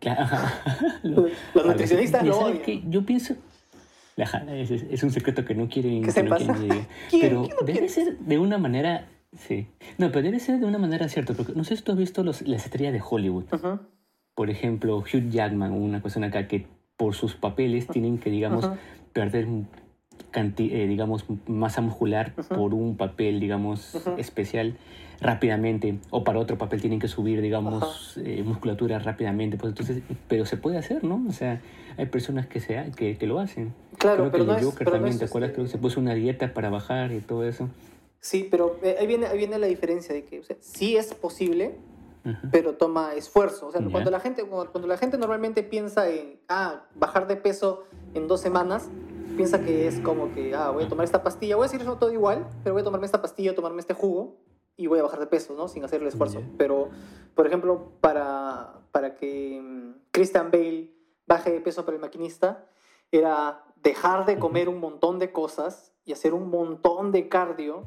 [0.00, 0.98] Claro, ajá.
[1.02, 2.64] Lo- Los nutricionistas lo ¿sabes odian.
[2.64, 2.82] qué?
[2.88, 3.34] Yo pienso...
[4.48, 6.38] Es, es- es un secreto que no quieren ¿Qué que no sepas?
[6.42, 6.86] quieren que diga.
[7.10, 7.88] ¿Quién- Pero debe quiere?
[7.88, 9.08] ser de una manera...
[9.36, 9.66] Sí.
[9.98, 12.22] No, pero debe ser de una manera cierta, porque no sé si tú has visto
[12.22, 13.44] los, las estrellas de Hollywood.
[14.34, 18.68] Por ejemplo, Hugh Jackman, una persona acá que por sus papeles tienen que, digamos,
[19.14, 19.46] perder
[20.34, 22.54] eh, digamos, masa muscular Ujú.
[22.54, 24.14] por un papel, digamos, Ujú.
[24.18, 24.76] especial
[25.20, 30.44] rápidamente, o para otro papel tienen que subir, digamos, eh, musculatura rápidamente, pues entonces, pero
[30.46, 31.24] se puede hacer, ¿no?
[31.28, 31.60] O sea,
[31.96, 33.72] hay personas que, se, que, que lo hacen.
[33.98, 34.74] Claro, Creo pero que no el es...
[34.78, 35.50] Pero no también, es, ¿te acuerdas?
[35.50, 37.68] este, Creo que se puso una dieta para bajar y todo eso.
[38.18, 41.14] Sí, pero eh, ahí viene, ahí viene la diferencia de que o sea, sí es
[41.14, 41.76] posible,
[42.24, 42.48] Ujú.
[42.50, 43.68] pero toma esfuerzo.
[43.68, 43.90] O sea, Ya.
[43.90, 48.40] cuando, la gente, cuando la gente normalmente piensa en, ah, bajar de peso en dos
[48.40, 48.90] semanas,
[49.34, 51.98] piensa que es como que, ah, voy a tomar esta pastilla, voy a decir eso
[51.98, 54.36] todo igual, pero voy a tomarme esta pastilla, tomarme este jugo
[54.76, 55.68] y voy a bajar de peso, ¿no?
[55.68, 56.40] Sin hacer el esfuerzo.
[56.40, 56.50] Ya.
[56.58, 56.90] Pero,
[57.34, 60.90] por ejemplo, para, para que mm, Christian Bale
[61.26, 62.66] baje de peso para el maquinista,
[63.10, 67.84] era dejar de comer un montón de cosas y hacer un montón de cardio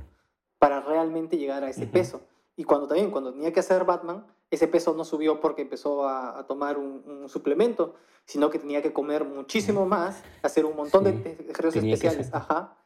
[0.60, 1.91] para realmente llegar a ese Ujú.
[1.91, 2.21] peso.
[2.55, 6.39] Y cuando también, cuando tenía que hacer Batman, ese peso no subió porque empezó a,
[6.39, 11.03] a tomar un, un suplemento, sino que tenía que comer muchísimo más, hacer un montón
[11.05, 11.12] Sí.
[11.12, 12.27] de ejercicios Tenía que especiales.
[12.34, 12.77] hacer- Ajá.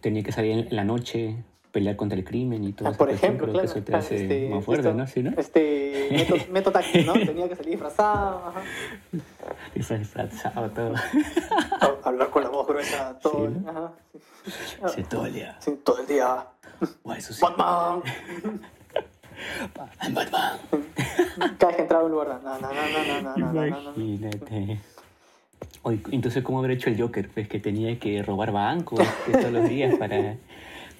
[0.00, 3.46] Tenía que salir en la noche, pelear contra el crimen y todo Ah, por ejemplo,
[3.46, 5.06] claro, que eso te hace este, más fuerte, esto- ¿no?
[5.06, 5.32] Sí, ¿no?
[5.36, 6.08] Este,
[6.50, 7.12] método, método ¿no?
[7.26, 8.62] Tenía que salir disfrazado, ajá.
[9.74, 10.94] Disfrazado, todo.
[11.80, 13.46] Ha- Hablar con la voz gruesa, todo.
[13.48, 13.70] Sí, ¿no?
[13.70, 13.92] ajá.
[14.88, 15.56] Se tolia.
[15.60, 16.46] Sí, todo el día.
[17.04, 17.40] Guau, eso sí.
[17.42, 18.02] Batman.
[21.58, 22.40] Cada que entraba un lugar.
[22.42, 24.80] No, no, no, no, no, Imagínate.
[26.10, 27.28] Entonces, ¿cómo habrá hecho el Joker?
[27.28, 30.36] Pues que tenía que robar bancos todos los días para.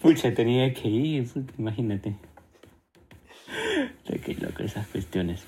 [0.03, 2.15] Pucha, tenía que ir, imagínate.
[4.05, 5.45] Qué loco esas cuestiones.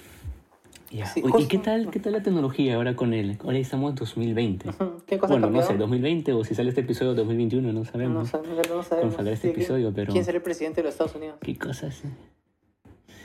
[0.91, 1.07] Yeah.
[1.07, 3.37] Sí, Uy, ¿Y qué tal, qué tal la tecnología ahora con él?
[3.45, 4.71] Ahora estamos en 2020.
[5.07, 5.61] ¿Qué cosa bueno, cambió?
[5.61, 8.33] no sé, 2020 o si sale este episodio 2021, no sabemos.
[8.33, 9.19] No, no, no sabemos.
[9.19, 10.13] Este sí, episodio, pero...
[10.13, 11.37] ¿Quién será el presidente de los Estados Unidos?
[11.43, 12.03] ¿Qué cosas?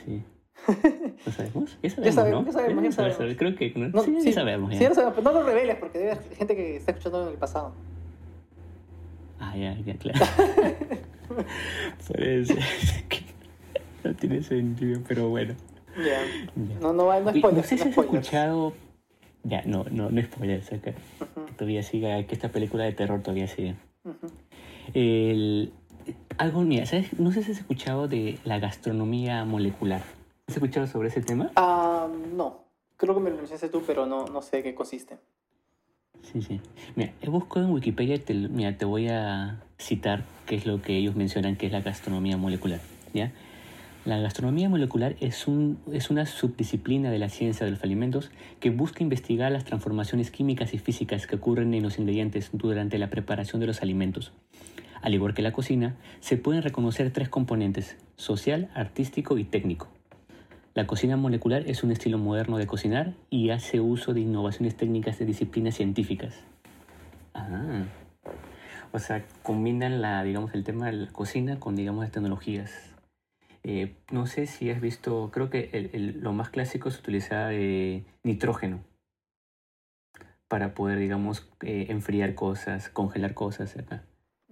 [0.04, 0.22] Sí.
[1.26, 1.78] ¿Lo sabemos?
[1.82, 2.46] Ya sabemos, Ya sabemos, ¿no?
[2.46, 3.36] ya sabemos, ya sabemos.
[3.38, 4.02] Creo que ¿no?
[4.02, 4.72] Sí, ya sabemos.
[4.72, 4.78] Ya.
[4.78, 7.28] Sí, lo sabemos, pero no lo reveles porque debe haber gente que está escuchando en
[7.32, 7.72] el pasado.
[9.40, 10.20] Ah, ya, ya, claro.
[12.08, 12.54] Parece
[13.08, 13.22] que
[14.04, 15.54] no tiene sentido, pero bueno.
[15.98, 16.22] Ya.
[16.24, 16.78] Ya.
[16.80, 17.56] No, no, no spoilers.
[17.56, 18.72] no sé si no has escuchado...
[19.46, 20.94] Ya, no, no, no spoilers acá.
[21.20, 23.74] Ujú, Todavía sigue, que esta película de terror todavía sigue.
[24.04, 24.28] ujú.
[24.94, 25.72] El,
[26.38, 27.18] algo, mira, ¿sabes?
[27.18, 30.02] No sé si has escuchado de la gastronomía molecular.
[30.46, 31.50] ¿Has escuchado sobre ese tema?
[31.56, 32.64] Ah, no.
[32.96, 35.16] Creo que me lo mencionaste tú, pero no, no sé qué consiste.
[36.22, 36.60] Sí, sí.
[36.96, 40.80] Mira, he buscado en Wikipedia, y te, mira, te voy a citar qué es lo
[40.80, 42.80] que ellos mencionan que es la gastronomía molecular.
[43.12, 43.32] ¿ya?
[44.04, 48.70] La gastronomía molecular es, un, es una subdisciplina de la ciencia de los alimentos que
[48.70, 53.60] busca investigar las transformaciones químicas y físicas que ocurren en los ingredientes durante la preparación
[53.60, 54.32] de los alimentos.
[55.04, 59.88] Al igual que la cocina, se pueden reconocer tres componentes, social, artístico y técnico.
[60.72, 65.18] La cocina molecular es un estilo moderno de cocinar y hace uso de innovaciones técnicas
[65.18, 66.42] de disciplinas científicas.
[67.34, 67.82] Ah.
[68.92, 72.72] O sea, combinan la, digamos, el tema de la cocina con, digamos, las tecnologías.
[73.62, 78.80] Eh, no sé si has visto, creo que lo más clásico es utilizar eh, nitrógeno
[80.48, 84.02] para poder, digamos, eh, enfriar cosas, congelar cosas acá.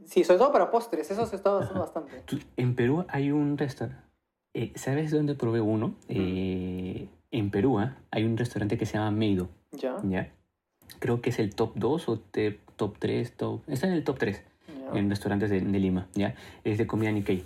[0.06, 2.22] Sí, sobre todo para postres, eso se está usando bastante.
[2.56, 4.02] En Perú hay un restaurante.
[4.74, 5.94] ¿Sabes dónde probé uno?
[6.08, 9.48] Eh, en Perú ah, hay un restaurante que se llama Meido.
[9.72, 10.30] Ya, ¿ya?
[10.98, 13.32] Creo que es el top 2 o te- top 3.
[13.36, 14.98] Top, está en el top 3 ya.
[14.98, 16.06] en restaurantes de, de Lima.
[16.14, 16.34] ¿ya?
[16.64, 17.44] Es de comida Nikkei.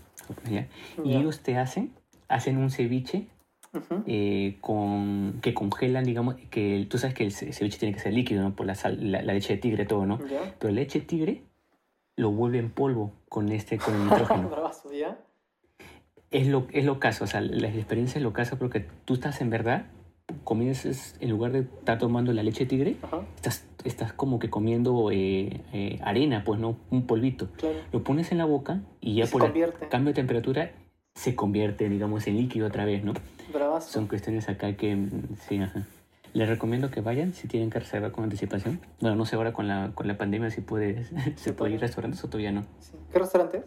[0.50, 0.66] ¿ya?
[1.04, 1.92] Y ellos te hacen,
[2.28, 3.28] hacen un ceviche
[3.72, 4.02] Ujú.
[4.06, 8.12] eh, con, que congelan, digamos, que tú sabes que el ce- ceviche tiene que ser
[8.14, 8.56] líquido, ¿no?
[8.56, 10.18] Por la, sal- la, la leche de tigre, todo, ¿no?
[10.26, 10.54] Ya.
[10.58, 11.42] Pero la leche de tigre
[12.16, 14.48] lo vuelve en polvo con este, con el nitrógeno.
[14.48, 15.18] Bravazo, ¿ya?
[16.30, 19.40] es lo, es lo caso, o sea, la experiencia es lo caso porque tú estás
[19.40, 19.86] en verdad,
[20.44, 24.50] comienzas, en lugar de estar tomando la leche de tigre, Ajá, estás, estás como que
[24.50, 26.76] comiendo eh, eh, arena, pues, ¿no?
[26.90, 27.48] Un polvito.
[27.56, 27.78] claro.
[27.92, 30.72] Lo pones en la boca y ya Se por el cambio de temperatura
[31.14, 33.14] se convierte, digamos, en líquido otra vez, ¿no?
[33.52, 33.90] Bravazo.
[33.90, 35.86] Son cuestiones acá que, mm, sí, ajá.
[36.34, 38.80] Les recomiendo que vayan si tienen que reservar con anticipación.
[39.00, 41.04] Bueno, no sé ahora con la, con la pandemia si puede,
[41.36, 42.62] se puede ir a restaurantes o todavía no.
[42.80, 42.92] Sí.
[43.12, 43.64] ¿Qué restaurante es?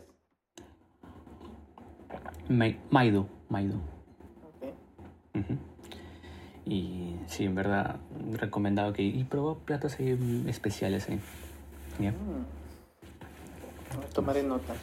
[2.50, 3.76] Mai- Maido, Maido.
[3.76, 4.74] Ok.
[5.36, 5.58] Ujú.
[6.66, 7.98] Y sí, en verdad,
[8.34, 9.02] recomendado que...
[9.04, 11.20] Y probó platos ahí especiales ahí.
[12.00, 12.12] Ya.
[12.12, 12.46] Mm.
[14.14, 14.74] Tomaré nota.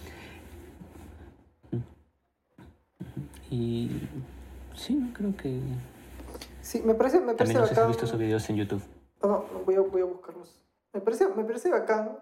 [3.51, 3.91] Y
[4.75, 5.61] sí, no creo que...
[6.67, 8.83] Sí, me parece, me parece También no sé si has visto esos videos en YouTube.
[9.23, 10.61] No, no, voy a, voy a buscarlos.
[10.93, 12.19] Me parece, me parece bacán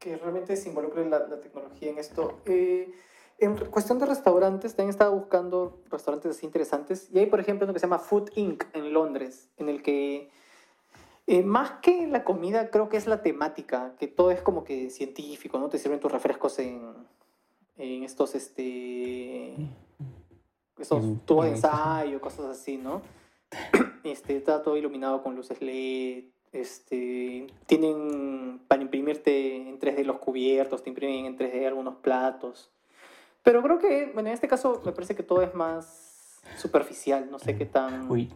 [0.00, 2.40] que realmente se involucre la, la tecnología en esto.
[2.46, 2.92] Eh,
[3.38, 7.08] en cuestión de restaurantes, también estaba buscando restaurantes así interesantes.
[7.12, 8.64] Y hay, por ejemplo, uno que se llama Food Inc.
[8.72, 10.30] en Londres, en el que
[11.28, 14.90] Eh, más que la comida, creo que es la temática, que todo es como que
[14.90, 15.68] científico, ¿no?
[15.68, 16.94] Te sirven tus refrescos en,
[17.76, 19.56] en estos, este,
[20.78, 23.02] estos En- tubos de ensayo, cosas así, ¿no?
[24.04, 30.82] Este, está todo iluminado con luces LED, este, tienen para imprimirte en 3D los cubiertos,
[30.82, 32.70] te imprimen en 3D algunos platos.
[33.42, 37.38] Pero creo que, bueno, en este caso me parece que todo es más superficial, no
[37.38, 38.32] sé qué tan, Uy,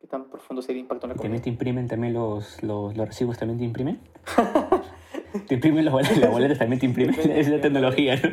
[0.00, 1.42] qué tan profundo sería el impacto en la ¿también comida.
[1.44, 3.38] te imprimen también los, los, los recibos?
[3.38, 4.00] ¿También te imprimen?
[5.46, 6.18] ¿Te imprimen las boletas?
[6.18, 7.30] ¿Las boletas también te imprimen?
[7.30, 8.30] Es la tecnología, ¿no?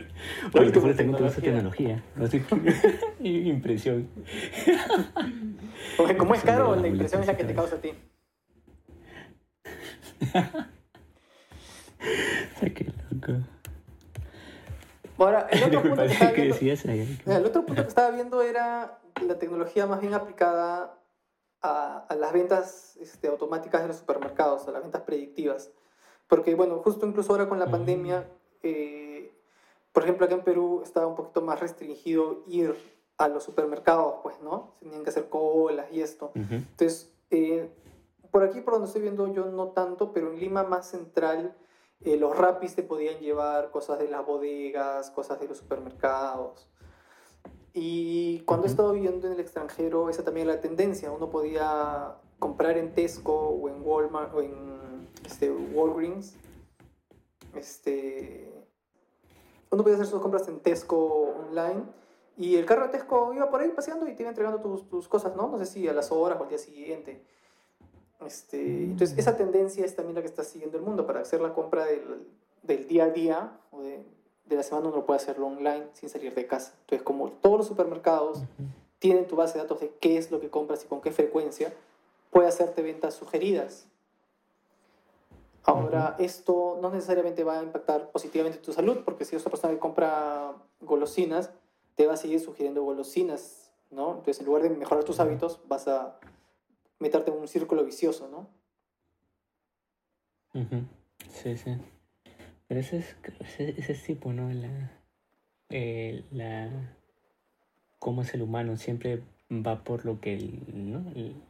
[0.71, 2.03] Te juro, también te gusta tecnología.
[2.15, 2.25] No.
[3.27, 4.07] Impresión.
[5.97, 7.91] Como, como es caro, la impresión es la que te causa a ti.
[12.73, 13.33] Qué loco.
[15.17, 16.07] Ahora, el otro punto que
[17.25, 20.99] Mira, el otro punto que estaba viendo era la tecnología más bien aplicada
[21.61, 25.71] a, a las ventas este, automáticas de los supermercados, a las ventas predictivas.
[26.33, 27.71] Porque, bueno, justo incluso ahora con la Mm.
[27.71, 28.27] pandemia,
[28.63, 29.31] eh,
[29.91, 32.75] por ejemplo, acá en Perú estaba un poquito más restringido ir
[33.19, 34.73] a los supermercados, pues, ¿no?
[34.79, 36.31] Tenían que hacer colas y esto.
[36.33, 36.55] Ujú.
[36.55, 37.69] Entonces, eh,
[38.31, 41.55] por aquí, por donde estoy viendo yo, no tanto, pero en Lima más central,
[42.01, 46.67] eh, los rapis te podían llevar cosas de las bodegas, cosas de los supermercados.
[47.75, 48.73] Y cuando he Ujú.
[48.73, 51.11] estado viviendo en el extranjero, esa también era la tendencia.
[51.11, 54.73] Uno podía comprar en Tesco o en Walmart o en
[55.25, 56.35] este, Walgreens.
[57.55, 58.51] Este,
[59.69, 61.83] uno podía hacer sus compras en Tesco online.
[62.35, 65.07] Y el carro de Tesco iba por ahí paseando y te iba entregando tus, tus
[65.07, 65.47] cosas, ¿no?
[65.47, 67.23] No sé si a las horas o al día siguiente.
[68.25, 71.53] Este, entonces, esa tendencia es también la que está siguiendo el mundo para hacer la
[71.53, 72.27] compra del,
[72.63, 74.03] del día a día o de,
[74.45, 76.73] de la semana, uno puede hacerlo online sin salir de casa.
[76.81, 78.43] Entonces, como todos los supermercados
[78.99, 81.73] tienen tu base de datos de qué es lo que compras y con qué frecuencia,
[82.29, 83.87] puede hacerte ventas sugeridas.
[85.65, 89.73] Ahora, esto no necesariamente va a impactar positivamente tu salud, porque si es una persona
[89.73, 91.51] que compra golosinas,
[91.95, 94.09] te va a seguir sugiriendo golosinas, ¿no?
[94.09, 96.19] Entonces, en lugar de mejorar tus hábitos, vas a
[96.99, 98.49] meterte en un círculo vicioso, ¿no?
[100.53, 100.83] Ujú.
[101.29, 101.75] Sí, sí.
[102.67, 104.49] Pero ese es, ese, ese es tipo, ¿no?
[104.51, 104.91] La,
[105.69, 106.69] eh, la,
[107.99, 111.03] cómo es el humano, siempre va por lo que el- ¿no?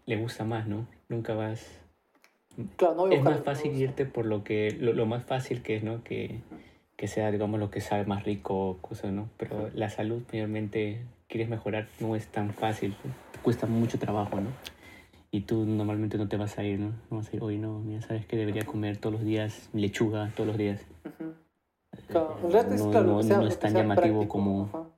[0.05, 0.87] le gusta más, ¿no?
[1.09, 1.65] Nunca vas...
[2.77, 5.23] Claro, no voy a Es más fácil no- irte por lo que, lo, lo más
[5.25, 6.03] fácil que es, ¿no?
[6.03, 6.39] Que,
[6.95, 9.29] que sea, digamos, lo que sabe más rico, cosas, ¿no?
[9.37, 12.95] Pero la salud, mayormente, quieres mejorar, no es tan fácil,
[13.41, 14.49] cuesta mucho trabajo, ¿no?
[15.31, 16.93] Y tú normalmente no te vas a ir, ¿no?
[17.09, 20.31] No vas a ir, hoy no, mira, sabes que debería comer todos los días lechuga,
[20.35, 20.85] todos los días.
[21.05, 21.33] Ujú.
[22.07, 24.93] Claro, en realidad es, no, claro, no- sea- no es tan llamativo práctico, como...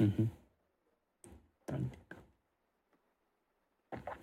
[0.00, 0.28] Ujú.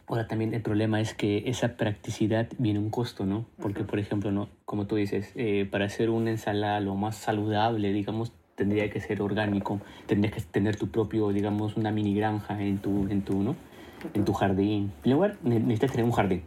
[0.10, 3.46] Ahora también el problema es que esa practicidad viene a un costo, ¿no?
[3.62, 4.50] Porque, por ejemplo, ¿no?
[4.66, 9.22] como tú dices, eh, para hacer una ensalada lo más saludable, digamos, tendría que ser
[9.22, 13.56] orgánico, tendrías que tener tu propio, digamos, una mini granja en tu, en tu, ¿no?
[14.16, 14.92] En tu jardín.
[15.04, 16.42] En lugar, ne- necesitas tener un jardín.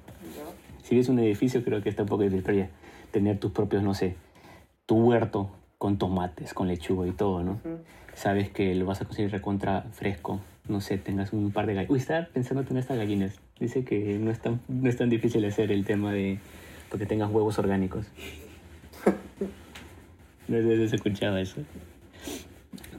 [0.83, 2.69] Si ves un edificio, creo que está un poco de ya
[3.13, 4.17] Tener tus propios, no sé,
[4.87, 7.61] tu huerto con tomates, con lechuga y todo, ¿no?
[8.15, 10.41] Sabes que lo vas a conseguir recontra fresco.
[10.69, 11.91] No sé, tengas un par de gallinas.
[11.91, 13.41] Uy, estaba pensando tener estas gallinas.
[13.59, 16.39] Dice que no es tan, no es tan difícil hacer el tema de
[16.93, 18.07] porque tengas huevos orgánicos.
[20.49, 21.63] no sé si has escuchado eso.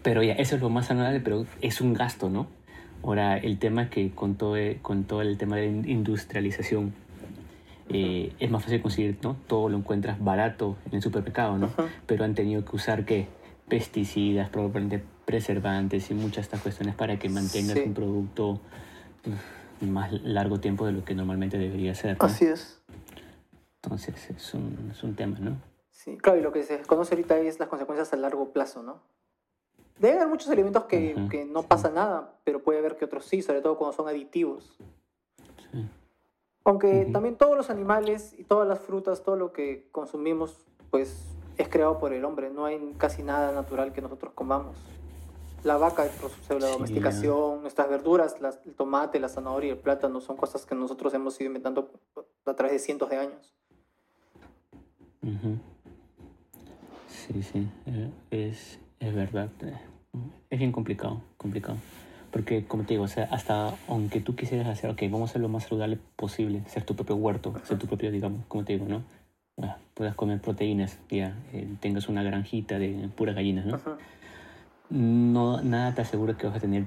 [0.02, 2.47] Pero ya, eso es lo más saludable, pero es un gasto, ¿no?
[3.04, 6.93] Ahora, el tema que con todo, con todo el tema de industrialización,
[7.89, 9.36] eh, es más fácil conseguir, ¿no?
[9.47, 11.67] Todo lo encuentras barato en el supermercado, ¿no?
[11.67, 11.88] Ajá.
[12.08, 13.28] pero han tenido que usar qué
[13.69, 17.84] pesticidas, probablemente preservantes y muchas estas cuestiones para que mantengas Sí.
[17.88, 18.50] un producto
[19.26, 22.18] uf, más largo tiempo de lo que normalmente debería ser.
[22.20, 22.26] ¿no?
[22.26, 22.82] Así es.
[23.82, 25.58] Entonces es un, es un tema, ¿no?
[25.92, 29.00] Sí, claro, y lo que se desconoce ahorita es las consecuencias a largo plazo, ¿no?
[30.00, 31.68] Debe haber muchos alimentos que, Ajá, que no sí.
[31.70, 34.76] pasa nada, pero puede haber que otros sí, sobre todo cuando son aditivos.
[35.72, 35.88] Sí.
[36.66, 41.26] Aunque también todos los animales y todas las frutas, todo lo que consumimos, pues
[41.58, 42.50] es creado por el hombre.
[42.50, 44.78] No hay casi nada natural que nosotros comamos.
[45.63, 49.71] La vaca proceso de la Sí, domesticación, nuestras verduras, las- el tomate, la zanahoria y
[49.71, 51.89] el plátano son cosas que nosotros hemos ido inventando
[52.45, 53.54] a través de cientos de años.
[55.21, 55.58] Ujú.
[57.08, 59.49] Sí, sí, eh, es, es verdad.
[59.62, 59.73] eh,
[60.49, 61.78] Es bien complicado, complicado.
[62.32, 65.41] Porque, como te digo, o sea, hasta aunque tú quisieras hacer, ok, vamos a hacer
[65.41, 68.86] lo más saludable posible, ser tu propio huerto, ser tu propio, digamos, como te digo,
[68.88, 69.04] ¿no?
[69.56, 73.76] Bueno, puedas comer proteínas, ya, eh, tengas una granjita de puras gallinas, ¿no?
[73.76, 73.97] Ajá.
[74.89, 76.86] No, nada te asegura que vas a tener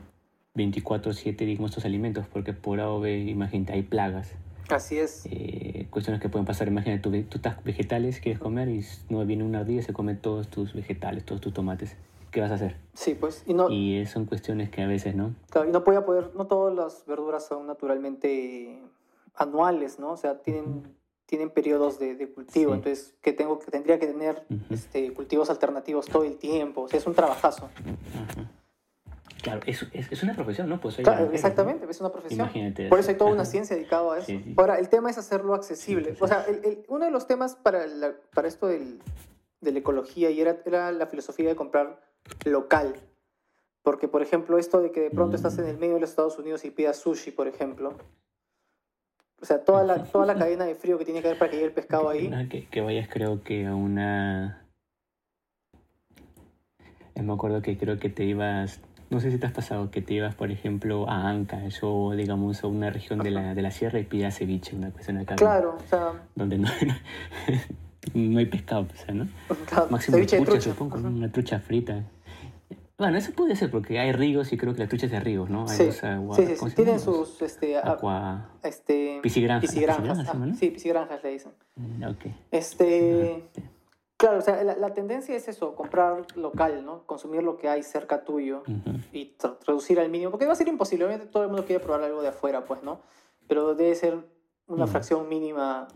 [0.54, 4.32] 24-7, digamos, estos alimentos, porque por A o B, imagínate, hay plagas.
[4.68, 5.26] Así es.
[5.30, 9.44] Eh, cuestiones que pueden pasar, imagínate, tú, tú estás vegetales, quieres comer y no viene
[9.44, 11.96] una ardilla y se come todos tus vegetales, todos tus tomates.
[12.32, 12.76] ¿Qué vas a hacer?
[12.94, 13.44] Sí, pues.
[13.46, 15.34] Y, no, Y son cuestiones que a veces, ¿no?
[15.50, 18.82] claro, y no podía poder, no todas las verduras son naturalmente
[19.36, 20.12] anuales, ¿no?
[20.12, 20.95] O sea, tienen,
[21.26, 22.76] tienen periodos de, de cultivo, Sí.
[22.76, 24.74] entonces que tengo que tendría que tener Ujú.
[24.74, 27.68] este, cultivos alternativos todo el tiempo, o sea, es un trabajazo.
[29.42, 30.80] Claro, es, es, es una profesión, ¿no?
[30.80, 31.34] Pues Claro, granjero, ¿no?
[31.34, 32.40] exactamente, es una profesión.
[32.40, 32.88] Imagínate.
[32.88, 33.50] Por eso hay toda una Ajá.
[33.50, 34.26] ciencia dedicada a eso.
[34.26, 34.54] Sí, sí.
[34.56, 36.10] Ahora, el tema es hacerlo accesible.
[36.10, 39.00] Sí, sí, O sea, el- el- uno de los temas para, la- para esto del-
[39.60, 42.00] de la ecología y era, era la filosofía de comprar
[42.44, 42.94] local.
[43.82, 46.38] Porque, por ejemplo, esto de que de pronto estás en el medio de los Estados
[46.38, 47.92] Unidos y pidas sushi, por ejemplo.
[49.40, 51.56] O sea, toda la, toda la cadena de frío que tiene que haber para que
[51.56, 52.30] llegue el pescado ahí.
[52.48, 54.62] Que, que vayas creo que a una...
[57.14, 60.02] Eh, Me acuerdo que creo que te ibas, no sé si te has pasado, que
[60.02, 63.70] te ibas por ejemplo a Ancash o digamos a una región de la, de la
[63.70, 65.36] sierra y pidas ceviche, una cuestión acá.
[65.36, 66.68] Claro, o sea, Donde no,
[68.14, 69.28] no hay pescado, o sea, ¿no?
[69.66, 70.70] claro, Máximo ceviche de trucha, trucha.
[70.72, 71.06] supongo, Ujú.
[71.08, 72.04] una trucha frita.
[72.98, 75.50] Bueno, eso puede ser porque hay ríos y creo que la trucha es de ríos,
[75.50, 75.68] ¿no?
[75.68, 76.76] Hay Sí, los agua- sí, sí, ¿cómo sí.
[76.76, 78.48] Tienen sus este, a- Aqua...
[78.62, 79.68] este, piscigranjas.
[79.70, 80.54] Piscigranjas, ajá, ¿no?
[80.54, 81.52] Sí, piscigranjas le dicen.
[81.74, 82.24] Mm, Ok.
[82.50, 83.50] Este,
[84.16, 87.02] claro, o sea, la, la tendencia es eso, comprar local, ¿no?
[87.04, 88.96] Consumir lo que hay cerca tuyo Ujú.
[89.12, 91.84] y tra- reducir al mínimo, porque va a ser imposible, obviamente todo el mundo quiere
[91.84, 93.00] probar algo de afuera, pues, ¿no?
[93.46, 94.14] Pero debe ser
[94.68, 94.92] una Ujú.
[94.92, 95.86] fracción mínima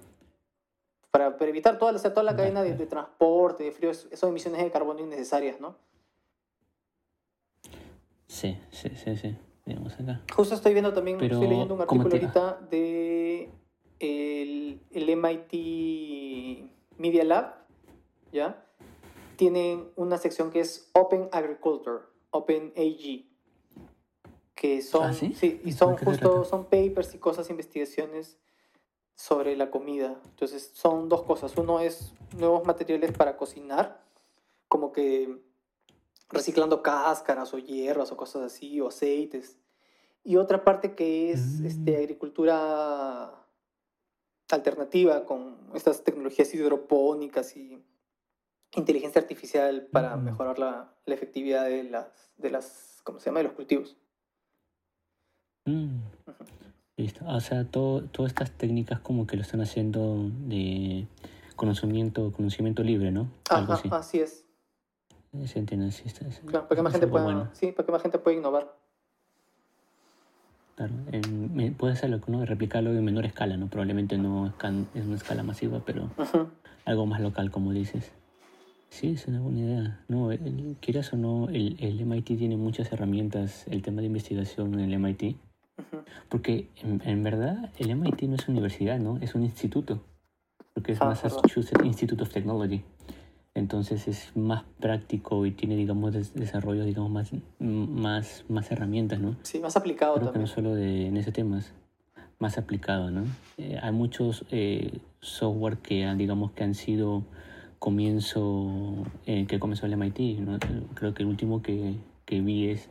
[1.11, 4.29] para, para evitar toda, o sea, toda la cadena de, de transporte, de frío, son
[4.29, 5.75] emisiones de carbono innecesarias, ¿no?
[8.31, 9.37] Sí, sí, sí, sí.
[9.67, 10.23] Digamos acá.
[10.33, 13.51] Justo estoy viendo también, Pero, estoy leyendo un ¿cómo artículo ahorita de
[13.99, 17.57] el, el MIT Media Lab,
[18.31, 18.65] ¿ya?
[19.35, 23.25] Tienen una sección que es Open Agriculture, Open AG,
[24.55, 25.35] que son, ¿Ah, sí?
[25.43, 28.39] y ¿Y son justo, son papers y cosas, investigaciones
[29.17, 30.21] sobre la comida.
[30.25, 31.57] Entonces, son dos cosas.
[31.57, 34.05] Uno es nuevos materiales para cocinar,
[34.69, 35.50] como que
[36.31, 39.59] reciclando cáscaras o hierbas o cosas así, o aceites.
[40.23, 41.67] Y otra parte que es Mm.
[41.67, 43.35] este, agricultura
[44.51, 47.83] alternativa con estas tecnologías hidropónicas y
[48.77, 50.25] inteligencia artificial para Mm.
[50.25, 53.39] mejorar la, la efectividad de las, de las, ¿cómo se llama?
[53.41, 53.97] De los cultivos.
[55.67, 55.99] Mm.
[56.97, 57.25] Listo.
[57.27, 61.07] O sea, todo, todas estas técnicas como que lo están haciendo de
[61.57, 63.31] conocimiento, conocimiento libre, ¿no?
[63.49, 63.89] Algo Ajá, así.
[63.93, 64.45] así es.
[65.33, 67.49] Es- Claro, para que más gente pueda, bueno.
[67.53, 68.75] sí, para que más gente pueda innovar.
[70.77, 72.45] Claro, en- me- puede hacerlo, ¿no?
[72.45, 73.69] Replicarlo en menor escala, ¿no?
[73.69, 74.47] Probablemente no
[74.95, 76.49] es una escala masiva, pero Ujú.
[76.85, 78.13] algo más local, como dices.
[78.89, 80.05] Sí, es una buena idea.
[80.09, 84.75] No, el- quieras o no, el, el MIT tiene muchas herramientas, el tema de investigación
[84.75, 85.37] en el MIT.
[86.29, 89.19] Porque en, en verdad el MIT no es universidad, ¿no?
[89.19, 90.03] Es un instituto.
[90.75, 91.07] Porque es Ah.
[91.07, 92.83] Massachusetts Institute of Technology.
[93.55, 99.37] Entonces es más práctico y tiene, digamos, des- desarrollo, digamos, más, más, más herramientas, ¿no?
[99.43, 100.55] Sí, más aplicado Creo que no también.
[100.55, 101.73] solo de, en ese tema, es
[102.39, 103.25] más aplicado, ¿no?
[103.59, 107.25] Eh, hay muchos eh, software que, han, digamos, que han sido
[107.81, 110.59] comienzo, eh, que comenzó el MIT, ¿no?
[110.95, 112.89] Creo que el último que, que vi es,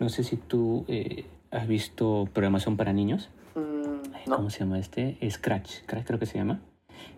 [0.00, 5.16] no sé si tú eh, has visto programación para niños, Mm, ¿cómo se llama este?
[5.30, 6.60] Scratch, Scratch creo que se llama,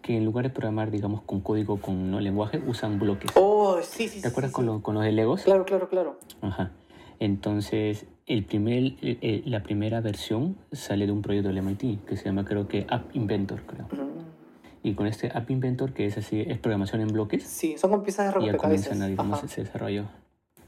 [0.02, 2.20] que en lugar de programar, digamos, con código, con ¿no?
[2.20, 3.30] lenguaje, usan bloques.
[3.34, 4.20] Oh, sí, sí.
[4.20, 4.70] ¿Te acuerdas sí, con, sí.
[4.70, 5.42] lo- con los de Legos?
[5.42, 6.18] Claro, claro, claro.
[6.42, 6.70] Ajá.
[7.18, 12.16] Entonces, el primer, el- el- la primera versión sale de un proyecto del MIT que
[12.16, 13.86] se llama, creo que, App Inventor, creo.
[13.86, 14.26] Mm,
[14.82, 18.04] Y con este App Inventor, que es así, es programación en bloques, Sí, son como
[18.04, 18.86] piezas de y ya rompecabezas.
[18.88, 19.46] comienzan a, digamos, Ajá.
[19.46, 20.04] ese desarrollo.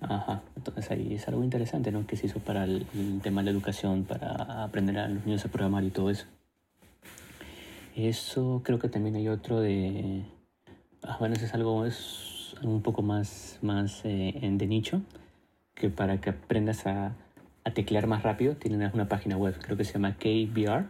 [0.00, 0.42] Ajá.
[0.56, 2.04] Entonces ahí es algo interesante, ¿no?
[2.06, 5.44] Que se hizo para el, el tema de la educación, para aprender a los niños
[5.44, 6.26] a programar y todo eso.
[7.98, 10.22] Eso creo que también hay otro de...
[11.02, 15.02] Ah, bueno, eso es algo, es un poco más, más eh, en- de nicho,
[15.74, 17.16] que para que aprendas a,
[17.64, 20.86] a teclear más rápido, tienen una página web, creo que se llama KBR,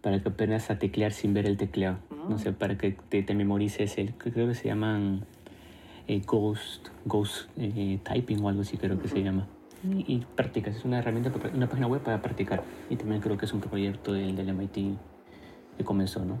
[0.00, 1.98] para que aprendas a teclear sin ver el teclado.
[2.28, 5.24] No sé, para que te, te memorices el, creo que se llaman
[6.06, 9.48] eh, Ghost, Ghost eh, Typing o algo así creo que se llama.
[9.82, 12.62] Y, practicas, es una herramienta, una página web para practicar.
[12.88, 14.96] Y también creo que es un proyecto del, del MIT
[15.76, 16.38] que comenzó, ¿no?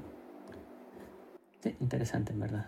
[1.60, 2.66] Sí, interesante en verdad.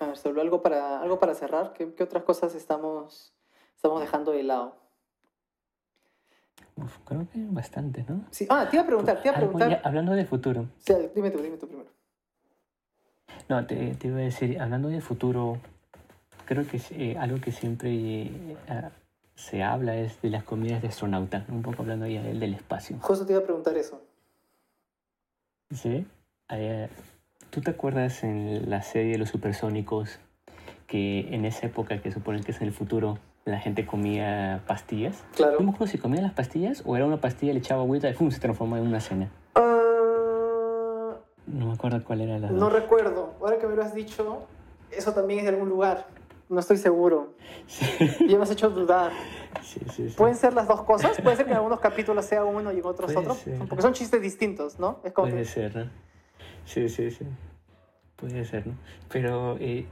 [0.00, 1.72] A ver, solo algo para, algo para cerrar.
[1.72, 3.32] ¿Qué, qué otras cosas estamos,
[3.74, 4.76] estamos dejando de lado?
[6.76, 8.24] Uf, creo que bastante, ¿no?
[8.30, 8.46] Sí.
[8.50, 9.70] Ah, te iba a preguntar, te iba a preguntar.
[9.70, 10.66] ya- hablando de futuro.
[10.78, 11.90] Sí, dime tú, dime tú primero.
[13.48, 15.58] No, te, te iba a decir, hablando de futuro,
[16.44, 17.90] creo que es eh, algo que siempre
[18.24, 18.56] eh,
[19.36, 22.96] se habla es de las comidas de astronauta, un poco hablando ya del, del espacio.
[23.00, 24.02] Justo te iba a preguntar eso.
[25.70, 26.06] ¿Sí?
[26.50, 26.88] Eh,
[27.50, 30.18] ¿Tú te acuerdas en la serie de los supersónicos
[30.86, 35.22] que en esa época, que suponen que es en el futuro, la gente comía pastillas?
[35.34, 35.58] Claro.
[35.58, 38.14] No me acuerdo si comían las pastillas o era una pastilla, le echaba agüita y
[38.14, 38.30] ¡fum!
[38.30, 39.30] se transformaba en una cena.
[39.54, 41.14] Ah,
[41.46, 42.50] No me acuerdo cuál era la...
[42.50, 43.34] no recuerdo.
[43.40, 44.46] Ahora que me lo has dicho,
[44.90, 46.06] eso también es de algún lugar.
[46.48, 47.34] No estoy seguro.
[47.66, 47.84] Sí,
[48.28, 49.10] Ya me has hecho dudar.
[49.62, 50.08] sí, sí.
[50.10, 50.14] sí.
[50.16, 51.20] ¿Pueden ser las dos cosas?
[51.20, 53.34] Puede ser que en algunos capítulos sea uno y en otros Puede otro.
[53.34, 53.58] ser.
[53.68, 55.00] Porque son chistes distintos, ¿no?
[55.04, 55.48] Es como Puede que...
[55.48, 55.90] ser, ¿no?
[56.64, 57.24] Sí, sí, sí.
[58.16, 58.74] Puede ser, ¿no?
[59.08, 59.86] Pero eh,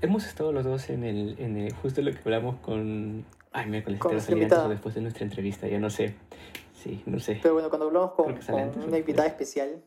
[0.00, 1.72] hemos estado los dos en el, en el...
[1.74, 3.24] Justo lo que hablamos con...
[3.52, 6.14] Ay, miércoles, Con antes o después de nuestra entrevista, ya no sé.
[6.74, 7.38] Sí, no sé.
[7.42, 9.82] Pero bueno, cuando hablamos con, con una invitada especial,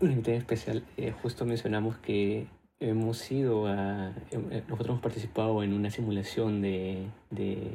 [0.00, 2.48] Una invitada especial, eh, justo mencionamos que
[2.80, 4.12] hemos ido a...
[4.30, 7.70] eh, Nosotros hemos participado en una simulación de, de,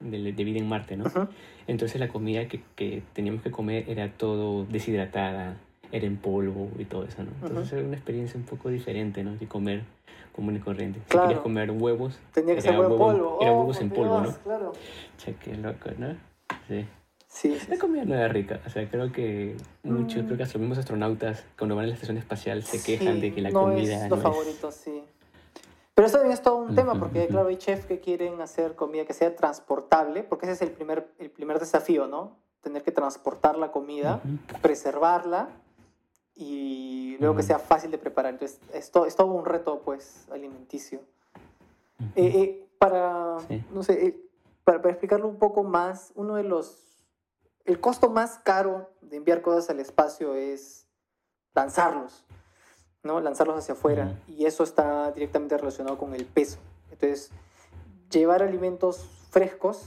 [0.00, 1.04] de, de vida en Marte, ¿no?
[1.04, 1.28] Ujú.
[1.68, 5.56] Entonces la comida que, que teníamos que comer era todo deshidratada,
[5.92, 7.30] era en polvo y todo eso, ¿no?
[7.42, 7.76] Entonces Ujú.
[7.78, 9.36] era una experiencia un poco diferente, ¿no?
[9.36, 9.82] De comer
[10.32, 10.98] común y corriente.
[11.06, 11.28] Si Claro.
[11.28, 13.38] querías comer huevos, tenía que era ser huevo- polvo.
[13.40, 14.42] Era Oh, huevos en polvo, Dios, ¿no?
[14.42, 14.72] Claro.
[15.18, 16.14] Che, qué loco, ¿no?
[16.68, 16.84] Sí.
[17.28, 20.26] Sí, sí, La comida no era rica, o sea, creo que muchos, Mm.
[20.26, 23.20] creo que hasta los mismos astronautas cuando van a la estación espacial se quejan Sí,
[23.20, 25.04] de que la no comida es lo no favorito, sí.
[25.94, 29.04] Pero eso también es todo un tema, porque claro, hay chefs que quieren hacer comida
[29.04, 32.36] que sea transportable, porque ese es el primer, el primer desafío, ¿no?
[32.62, 34.60] Tener que transportar la comida, Ujú.
[34.62, 35.48] preservarla
[36.34, 38.32] y luego que sea fácil de preparar.
[38.32, 41.00] Entonces, es, to- es todo un reto, pues, alimenticio.
[42.14, 43.64] Eh, eh, para, Sí.
[43.72, 44.20] no sé, eh,
[44.64, 46.84] para, para explicarlo un poco más, uno de los,
[47.68, 50.86] el costo más caro de enviar cosas al espacio es
[51.54, 52.24] lanzarlos,
[53.02, 53.20] ¿no?
[53.20, 54.18] Lanzarlos hacia afuera.
[54.26, 56.58] Y eso está directamente relacionado con el peso.
[56.90, 57.30] Entonces,
[58.10, 59.82] llevar alimentos frescos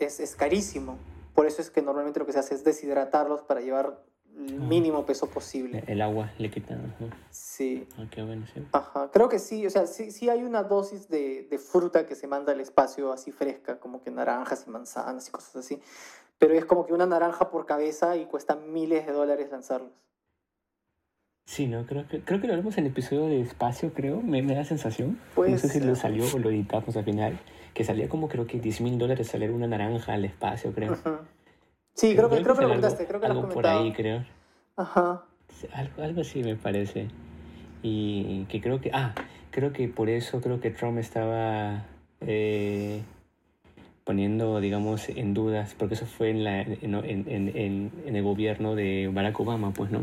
[0.00, 0.98] es, es carísimo.
[1.34, 4.02] Por eso es que normalmente lo que se hace es deshidratarlos para llevar
[4.36, 5.84] el mínimo peso posible.
[5.86, 6.94] El agua le quitan.
[6.96, 7.16] ajá.
[7.30, 7.88] Sí.
[7.96, 8.66] Ah, qué bueno, sí.
[8.72, 12.16] Ajá, creo que sí, o sea, sí, sí hay una dosis de, de fruta que
[12.16, 15.80] se manda al espacio así fresca, como que naranjas y manzanas y cosas así,
[16.38, 19.90] pero es como que una naranja por cabeza y cuesta miles de dólares lanzarlos.
[21.46, 24.42] Sí, no, creo que, creo que lo vimos en el episodio de espacio, creo, me,
[24.42, 25.18] me da sensación.
[25.34, 27.38] Puede no sé si lo salió o lo editamos al final,
[27.72, 30.94] que salía como creo que 10 mil dólares salir una naranja al espacio, creo.
[31.94, 34.24] Sí, creo que, creo que lo algo- comentaste, creo que lo Algo por ahí, creo.
[34.76, 35.24] Ajá,
[35.72, 37.08] Algo, algo así me parece.
[37.82, 39.14] Y que creo que, ah,
[39.50, 41.84] creo que por eso creo que Trump estaba
[42.20, 43.02] eh,
[44.12, 49.10] poniendo, digamos, en dudas, porque eso fue en, la, en, en, en- el gobierno de
[49.12, 50.02] Barack Obama, pues, ¿no?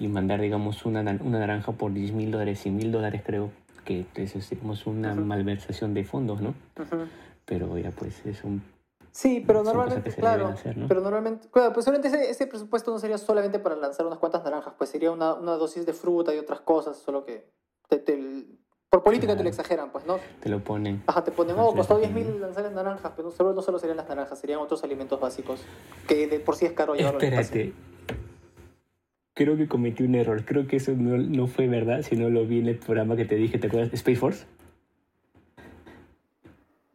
[0.00, 3.52] Y mandar, digamos, una, na- una naranja por 10 mil dólares, 100 mil dólares, creo
[3.84, 5.20] que eso es, digamos, una Ujú.
[5.20, 6.54] malversación de fondos, ¿no?
[6.76, 7.06] ujú.
[7.44, 8.64] Pero ya, pues, es un...
[9.12, 10.88] Sí, pero normalmente, claro, hacer, ¿no?
[10.88, 14.42] pero normalmente, claro, pues solamente ese, ese presupuesto no sería solamente para lanzar unas cuantas
[14.42, 17.48] naranjas, pues sería una, una dosis de fruta y otras cosas, solo que
[17.88, 18.44] te- te-
[18.96, 19.50] por política te lo Claro.
[19.50, 20.18] exageran, pues, ¿no?
[20.40, 21.02] Te lo ponen.
[21.06, 22.30] Ajá, te ponen, oh, costó sí, 10 sí.
[22.30, 25.60] mil lanzar naranjas, pero no solo, no solo serían las naranjas, serían otros alimentos básicos,
[26.08, 27.20] que de por sí es caro llevarlo.
[27.20, 27.74] Espérate.
[29.34, 30.46] Creo que cometí un error.
[30.46, 33.34] Creo que eso no, no fue verdad, sino lo vi en el programa que te
[33.34, 33.92] dije, ¿te acuerdas?
[33.92, 34.46] Space Force.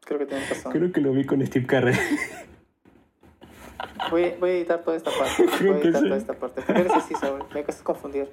[0.03, 0.71] Creo que tienes razón.
[0.71, 1.95] Creo que lo vi con Steve Carell.
[4.09, 6.63] Voy, voy a editar toda esta parte, Creo voy a editar toda esta parte.
[6.65, 7.43] ¿Qué eres así, Saúl?
[7.53, 8.27] Me cuesta confundir.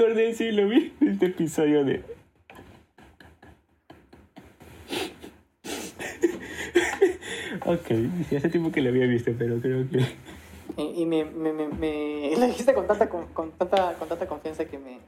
[0.00, 2.02] Acordé, sí, lo vi en este episodio de...
[7.66, 7.90] ok,
[8.36, 9.98] hace tiempo que lo había visto, pero creo que...
[10.76, 14.26] Y, y me, me, me, me- lo dijiste con tanta, con, con tanta, con tanta
[14.26, 14.98] confianza que me,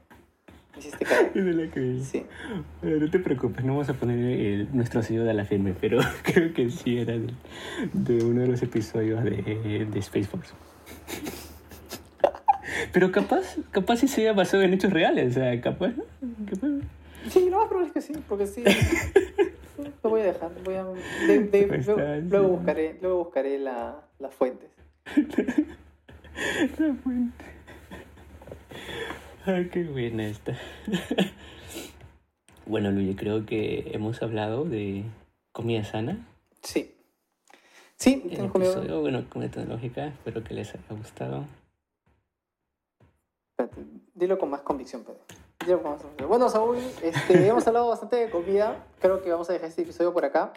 [0.77, 1.31] hiciste caer.
[1.35, 1.99] es de la que...
[2.01, 2.23] Sí.
[2.83, 6.53] No te preocupes, no vamos a poner el- nuestro sello de la firme, pero creo
[6.53, 7.31] que sí era de,
[7.93, 10.53] de uno de los episodios de, de Space Force.
[12.93, 16.03] Pero capaz, capaz sí se basado en hechos reales, o sea, capaz, ¿no?
[16.45, 16.67] Capaz.
[17.29, 18.63] Sí, lo más probable es que sí, porque sí.
[20.03, 20.51] Lo voy a dejar.
[20.63, 20.85] Voy a,
[21.27, 22.51] de- de- Pues luego, está, luego sí.
[22.55, 24.69] buscaré, luego buscaré la, las fuentes.
[26.79, 27.45] La fuente.
[29.45, 30.53] Ay, qué buena esta.
[32.65, 35.03] Bueno, Luis, creo que hemos hablado de
[35.51, 36.25] comida sana.
[36.61, 36.95] Sí.
[37.97, 39.01] Sí, tengo comido.
[39.01, 41.45] bueno, comida tecnológica, espero que les haya gustado.
[43.63, 43.81] Espérate,
[44.13, 45.19] dilo con más convicción, Pedro.
[45.65, 46.29] Dilo con más convicción.
[46.29, 48.85] Bueno, Saúl, este, hemos hablado bastante de comida.
[48.99, 50.53] Creo que vamos a dejar este episodio por acá.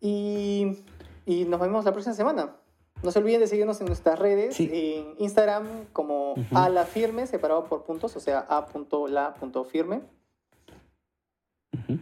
[0.00, 0.78] Y,
[1.26, 2.54] y nos vemos la próxima semana.
[3.02, 4.68] No se olviden de seguirnos en nuestras redes, Sí.
[4.72, 6.44] en Instagram como Ujú.
[6.56, 10.00] a la firme, separado por puntos, o sea, a.la.firme.
[11.74, 11.98] Ujú.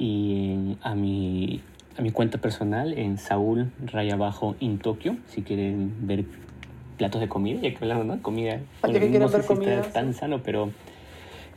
[0.00, 1.62] y a mi,
[1.96, 6.24] a mi cuenta personal en Saúl Raya Abajo in Tokio, si quieren ver
[6.98, 8.20] platos de comida, ya que hablamos, ¿no?
[8.22, 8.60] Comida.
[8.86, 10.70] Ya que no sé ver si comida, está tan sano, pero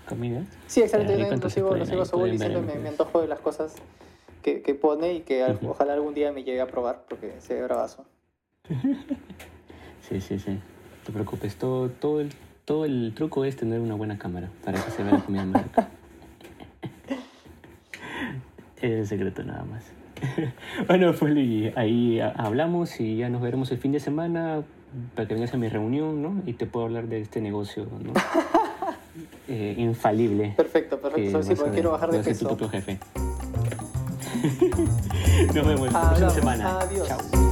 [0.07, 0.43] comida.
[0.67, 0.81] Sí.
[0.81, 3.21] Eh, rico, Yo lo entonces sigo, lo sigo a Saúl y siempre me, me antojo
[3.21, 3.75] de las cosas
[4.41, 5.69] que, que pone y que al- Ujú.
[5.71, 8.05] ojalá algún día me llegue a probar porque se ve bravazo.
[10.09, 10.51] Sí, sí, sí.
[10.51, 12.33] No te preocupes, todo, todo, el,
[12.65, 15.63] todo el truco es tener una buena cámara para que se vea la comida más
[15.63, 15.87] rica.
[18.77, 19.85] Es el secreto nada más.
[20.87, 24.63] bueno, pues y ahí ha- hablamos y ya nos veremos el fin de semana
[25.15, 26.41] para que vengas a mi reunión, ¿no?
[26.45, 28.13] Y te puedo hablar de este negocio, ¿no?
[29.47, 30.53] Eh, infalible.
[30.55, 31.31] Perfecto, perfecto.
[31.31, 32.57] Saúl, sí, porque quiero bajar de Vas a ser tu peso.
[32.57, 32.99] propio jefe.
[35.53, 36.33] nos vemos la próxima Hablamos.
[36.33, 36.79] semana.
[36.79, 37.07] Adiós.
[37.09, 37.50] Chao.